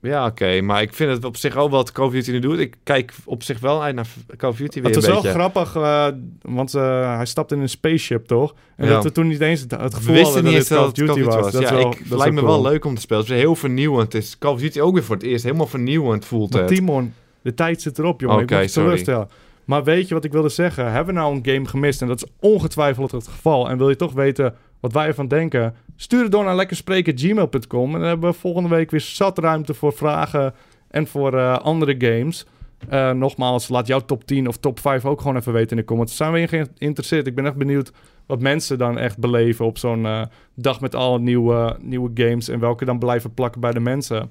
Ja, 0.00 0.26
oké. 0.26 0.60
Maar 0.60 0.82
ik 0.82 0.94
vind 0.94 1.10
het 1.10 1.24
op 1.24 1.36
zich 1.36 1.56
ook 1.56 1.70
wel 1.70 1.78
wat 1.78 1.92
Call 1.92 2.06
of 2.06 2.12
Duty 2.12 2.30
nu 2.30 2.38
doet. 2.38 2.58
Ik 2.58 2.76
kijk 2.82 3.14
op 3.24 3.42
zich 3.42 3.60
wel 3.60 3.82
uit 3.82 3.94
naar 3.94 4.06
Call 4.36 4.50
of 4.50 4.56
Duty 4.56 4.80
weer 4.80 4.94
het 4.94 5.06
was 5.06 5.22
wel 5.22 5.32
grappig, 5.32 5.76
eh, 5.76 6.06
want 6.42 6.74
eh, 6.74 7.16
hij 7.16 7.26
stapte 7.26 7.54
in 7.54 7.60
een 7.60 7.68
spaceship, 7.68 8.26
toch? 8.26 8.54
En 8.76 8.86
Ja. 8.86 8.92
dat 8.92 9.02
we 9.02 9.12
toen 9.12 9.26
niet 9.26 9.40
eens 9.40 9.60
het, 9.60 9.94
gevoel 9.94 10.22
hadden 10.22 10.44
dat 10.44 10.52
het 10.54 10.68
Call 10.68 10.84
of 10.84 10.92
Duty 10.92 11.22
was. 11.22 11.52
Dat 11.52 11.62
is 11.62 11.68
ja, 11.68 11.74
wel, 11.74 11.90
ik, 11.90 11.98
dat 11.98 12.12
is 12.12 12.16
lijkt 12.16 12.34
me 12.34 12.44
wel 12.44 12.62
leuk 12.62 12.84
om 12.84 12.94
te 12.94 13.00
spelen. 13.00 13.22
Het 13.22 13.32
is 13.32 13.38
heel 13.38 13.54
vernieuwend. 13.54 14.12
Het 14.12 14.22
is 14.22 14.38
Call 14.38 14.52
of 14.52 14.60
Duty 14.60 14.80
ook 14.80 14.94
weer 14.94 15.04
voor 15.04 15.16
het 15.16 15.24
eerst 15.24 15.44
helemaal 15.44 15.66
vernieuwend 15.66 16.24
voelt 16.24 16.52
Maar 16.52 16.62
het. 16.62 16.74
Timon, 16.74 17.14
de 17.42 17.54
tijd 17.54 17.82
zit 17.82 17.98
erop, 17.98 18.20
jongen. 18.20 18.42
Oké, 18.42 18.60
ik 18.60 18.68
teleurstellen. 18.68 19.28
Maar 19.64 19.84
weet 19.84 20.08
je 20.08 20.14
wat 20.14 20.24
ik 20.24 20.32
wilde 20.32 20.48
zeggen? 20.48 20.92
Hebben 20.92 21.14
we 21.14 21.20
nou 21.20 21.34
een 21.34 21.46
game 21.54 21.66
gemist? 21.66 22.02
En 22.02 22.08
dat 22.08 22.22
is 22.22 22.30
ongetwijfeld 22.40 23.10
het 23.10 23.28
geval. 23.28 23.68
En 23.68 23.78
wil 23.78 23.88
je 23.88 23.96
toch 23.96 24.12
weten 24.12 24.54
wat 24.80 24.92
wij 24.92 25.06
ervan 25.06 25.28
denken? 25.28 25.74
Stuur 25.96 26.22
het 26.22 26.32
door 26.32 26.44
naar 26.44 26.56
lekkerspreken.gmail.com. 26.56 27.94
En 27.94 28.00
dan 28.00 28.08
hebben 28.08 28.30
we 28.30 28.36
volgende 28.36 28.68
week 28.68 28.90
weer 28.90 29.00
zat 29.00 29.38
ruimte 29.38 29.74
voor 29.74 29.92
vragen 29.92 30.54
en 30.88 31.06
voor 31.06 31.38
eh, 31.38 31.58
andere 31.58 31.94
games. 31.98 32.46
Eh, 32.88 33.10
nogmaals, 33.10 33.68
laat 33.68 33.86
jouw 33.86 34.00
top 34.00 34.24
10 34.24 34.48
of 34.48 34.56
top 34.56 34.80
5 34.80 35.04
ook 35.04 35.20
gewoon 35.20 35.36
even 35.36 35.52
weten 35.52 35.70
in 35.70 35.76
de 35.76 35.84
comments. 35.84 36.16
Zijn 36.16 36.32
we 36.32 36.66
geïnteresseerd? 36.76 37.26
Ik 37.26 37.34
ben 37.34 37.46
echt 37.46 37.56
benieuwd 37.56 37.92
wat 38.26 38.40
mensen 38.40 38.78
dan 38.78 38.98
echt 38.98 39.18
beleven 39.18 39.64
op 39.64 39.78
zo'n 39.78 40.06
eh, 40.06 40.22
dag 40.54 40.80
met 40.80 40.94
alle 40.94 41.18
nieuwe, 41.18 41.76
nieuwe 41.80 42.10
games. 42.14 42.48
En 42.48 42.60
welke 42.60 42.84
dan 42.84 42.98
blijven 42.98 43.34
plakken 43.34 43.60
bij 43.60 43.72
de 43.72 43.80
mensen. 43.80 44.30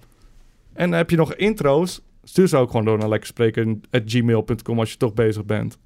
En 0.74 0.92
heb 0.92 1.10
je 1.10 1.16
nog 1.16 1.34
intro's? 1.34 2.02
Stuur 2.24 2.48
ze 2.48 2.58
ook 2.58 2.70
gewoon 2.70 2.86
door 2.86 2.98
naar 2.98 3.10
lekkerspreken.gmail.com 3.10 4.80
als 4.80 4.92
je 4.92 4.98
toch 4.98 5.14
bezig 5.14 5.46
bent. 5.46 5.78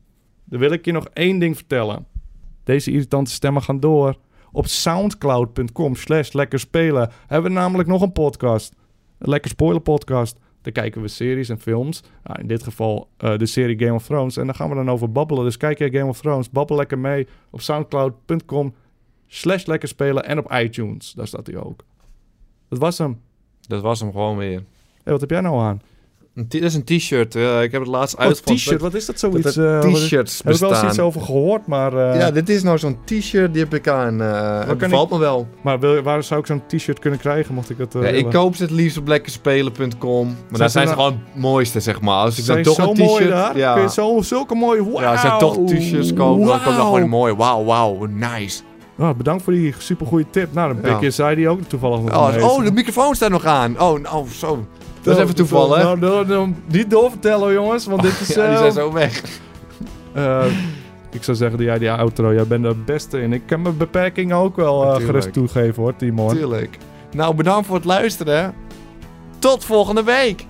Dan 0.43 0.59
wil 0.59 0.71
ik 0.71 0.85
je 0.85 0.91
nog 0.91 1.07
één 1.13 1.39
ding 1.39 1.55
vertellen. 1.55 2.05
Deze 2.63 2.91
irritante 2.91 3.31
stemmen 3.31 3.61
gaan 3.61 3.79
door. 3.79 4.15
Op 4.51 4.67
soundcloud.com 4.67 5.95
slash 5.95 6.31
lekkerspelen 6.31 7.11
hebben 7.27 7.51
we 7.51 7.57
namelijk 7.57 7.89
nog 7.89 8.01
een 8.01 8.11
podcast. 8.11 8.73
Een 9.17 9.29
Lekker 9.29 9.51
Spoiler 9.51 9.81
podcast. 9.81 10.39
Daar 10.61 10.73
kijken 10.73 11.01
we 11.01 11.07
series 11.07 11.49
en 11.49 11.59
films. 11.59 12.03
Nou, 12.23 12.39
in 12.39 12.47
dit 12.47 12.63
geval 12.63 13.09
eh, 13.17 13.37
de 13.37 13.45
serie 13.45 13.79
Game 13.79 13.93
of 13.93 14.05
Thrones. 14.05 14.37
En 14.37 14.45
daar 14.45 14.55
gaan 14.55 14.69
we 14.69 14.75
dan 14.75 14.89
over 14.89 15.11
babbelen. 15.11 15.43
Dus 15.43 15.57
kijk 15.57 15.77
jij 15.77 15.89
Game 15.91 16.09
of 16.09 16.21
Thrones, 16.21 16.49
babbel 16.49 16.75
lekker 16.75 16.99
mee 16.99 17.27
op 17.49 17.61
soundcloud.com 17.61 18.73
slash 19.27 19.65
lekkerspelen 19.65 20.25
en 20.25 20.37
op 20.37 20.51
iTunes. 20.51 21.13
Daar 21.13 21.27
staat 21.27 21.47
hij 21.47 21.57
ook. 21.57 21.83
Dat 22.69 22.79
was 22.79 22.97
hem. 22.97 23.21
Dat 23.61 23.81
was 23.81 23.99
hem 23.99 24.11
gewoon 24.11 24.37
weer. 24.37 24.63
Hé, 25.03 25.11
wat 25.11 25.21
heb 25.21 25.29
jij 25.29 25.41
nou 25.41 25.59
aan? 25.59 25.81
Een 26.35 26.45
dat 26.49 26.61
is 26.61 26.73
een 26.73 26.83
t-shirt. 26.83 27.35
eh, 27.35 27.61
ik 27.63 27.71
heb 27.71 27.81
het 27.81 27.89
laatst 27.89 28.15
Oh, 28.15 28.21
uitgevonden. 28.21 28.63
t-shirt. 28.63 28.81
Wat 28.81 28.93
is 28.93 29.05
dat 29.05 29.19
zoiets? 29.19 29.53
Dat 29.55 29.83
eh, 29.83 29.93
t-shirts 29.93 30.41
Heb 30.43 30.53
ik 30.53 30.59
wel 30.59 30.69
eens 30.69 30.83
iets 30.83 30.99
over 30.99 31.21
gehoord, 31.21 31.67
maar... 31.67 31.93
eh, 32.11 32.19
Ja, 32.19 32.31
dit 32.31 32.49
is 32.49 32.63
nou 32.63 32.77
zo'n 32.77 32.97
t-shirt 33.05 33.53
die 33.53 33.63
heb 33.63 33.73
ik 33.73 33.87
aan. 33.87 34.21
eh 34.21 34.67
dat 34.67 34.77
bevalt 34.77 35.09
me 35.09 35.17
wel. 35.19 35.47
Maar 35.63 35.79
wil, 35.79 36.01
waar 36.01 36.23
zou 36.23 36.39
ik 36.39 36.45
zo'n 36.45 36.61
t-shirt 36.67 36.99
kunnen 36.99 37.19
krijgen, 37.19 37.53
mocht 37.53 37.69
ik 37.69 37.77
het 37.77 37.95
eh, 37.95 38.01
Ja, 38.01 38.07
ik 38.07 38.29
koop 38.29 38.55
ze 38.55 38.61
het 38.61 38.71
liefst 38.71 38.97
op 38.97 39.07
lekkerspelen.com. 39.07 40.25
Maar 40.49 40.59
daar 40.59 40.67
ze 40.69 40.73
zijn 40.73 40.87
ze 40.87 40.93
nou- 40.93 41.05
gewoon 41.07 41.21
het 41.33 41.41
mooiste, 41.41 41.79
zeg 41.79 42.01
maar. 42.01 42.15
Als 42.15 42.37
ik 42.37 42.43
Zijn 42.43 42.63
dan 42.63 42.73
toch 42.75 42.85
zo 42.85 42.91
een 42.91 42.97
mooi 42.97 43.13
t-shirt... 43.23 43.29
daar? 43.31 43.57
Ja. 43.57 43.73
Kun 43.73 43.81
je 43.81 43.89
zo, 43.89 44.21
zulke 44.21 44.55
mooie... 44.55 44.83
Wauw! 44.83 45.01
ja, 45.01 45.11
als 45.11 45.23
ik 45.23 45.39
toch 45.39 45.57
t-shirts 45.65 46.13
koop, 46.13 46.37
dan 46.45 46.47
komt 46.63 46.75
dat 46.75 46.85
gewoon 46.85 47.09
mooi. 47.09 47.33
Wauw, 47.33 47.63
wauw, 47.63 48.05
nice. 48.05 48.61
Nou, 48.95 49.15
bedankt 49.15 49.43
voor 49.43 49.53
die 49.53 49.73
supergoeie 49.77 50.25
tip. 50.29 50.53
Nou, 50.53 50.73
dan 50.73 50.83
Ja. 50.85 50.93
pik 50.93 51.01
je 51.03 51.11
zei 51.11 51.35
die 51.35 51.49
ook 51.49 51.59
toevallig 51.67 51.99
nog 52.01 52.15
Oh, 52.15 52.51
oh, 52.57 52.63
de 52.65 52.71
microfoon 52.71 53.15
staat 53.15 53.29
nog 53.29 53.45
aan. 53.45 53.79
Oh, 53.79 53.99
nou, 53.99 54.27
zo. 54.29 54.65
Dat 55.03 55.13
is 55.13 55.13
Nou, 55.13 55.21
even 55.21 55.35
toevallig. 55.35 55.83
Nou, 55.83 55.99
nou, 55.99 56.27
nou, 56.27 56.53
niet 56.65 56.89
doorvertellen, 56.89 57.53
jongens, 57.53 57.85
want 57.85 58.01
dit 58.01 58.19
is... 58.19 58.27
ja, 58.27 58.45
die 58.45 58.53
eh, 58.53 58.57
zijn 58.57 58.71
zo 58.71 58.91
weg. 58.93 59.21
eh, 60.13 60.45
ik 61.11 61.23
zou 61.23 61.37
zeggen, 61.37 61.63
jij 61.63 61.79
die 61.79 61.91
outro, 61.91 62.33
jij 62.33 62.47
bent 62.47 62.65
het 62.65 62.85
beste 62.85 63.21
in. 63.21 63.33
Ik 63.33 63.41
kan 63.45 63.61
mijn 63.61 63.77
beperkingen 63.77 64.37
ook 64.37 64.55
wel 64.55 64.83
eh, 64.83 65.05
gerust 65.05 65.33
toegeven, 65.33 65.83
hoor, 65.83 65.95
Timon. 65.95 66.29
Tuurlijk. 66.29 66.77
Nou, 67.11 67.35
bedankt 67.35 67.67
voor 67.67 67.75
het 67.75 67.85
luisteren. 67.85 68.53
Tot 69.39 69.65
volgende 69.65 70.03
week. 70.03 70.45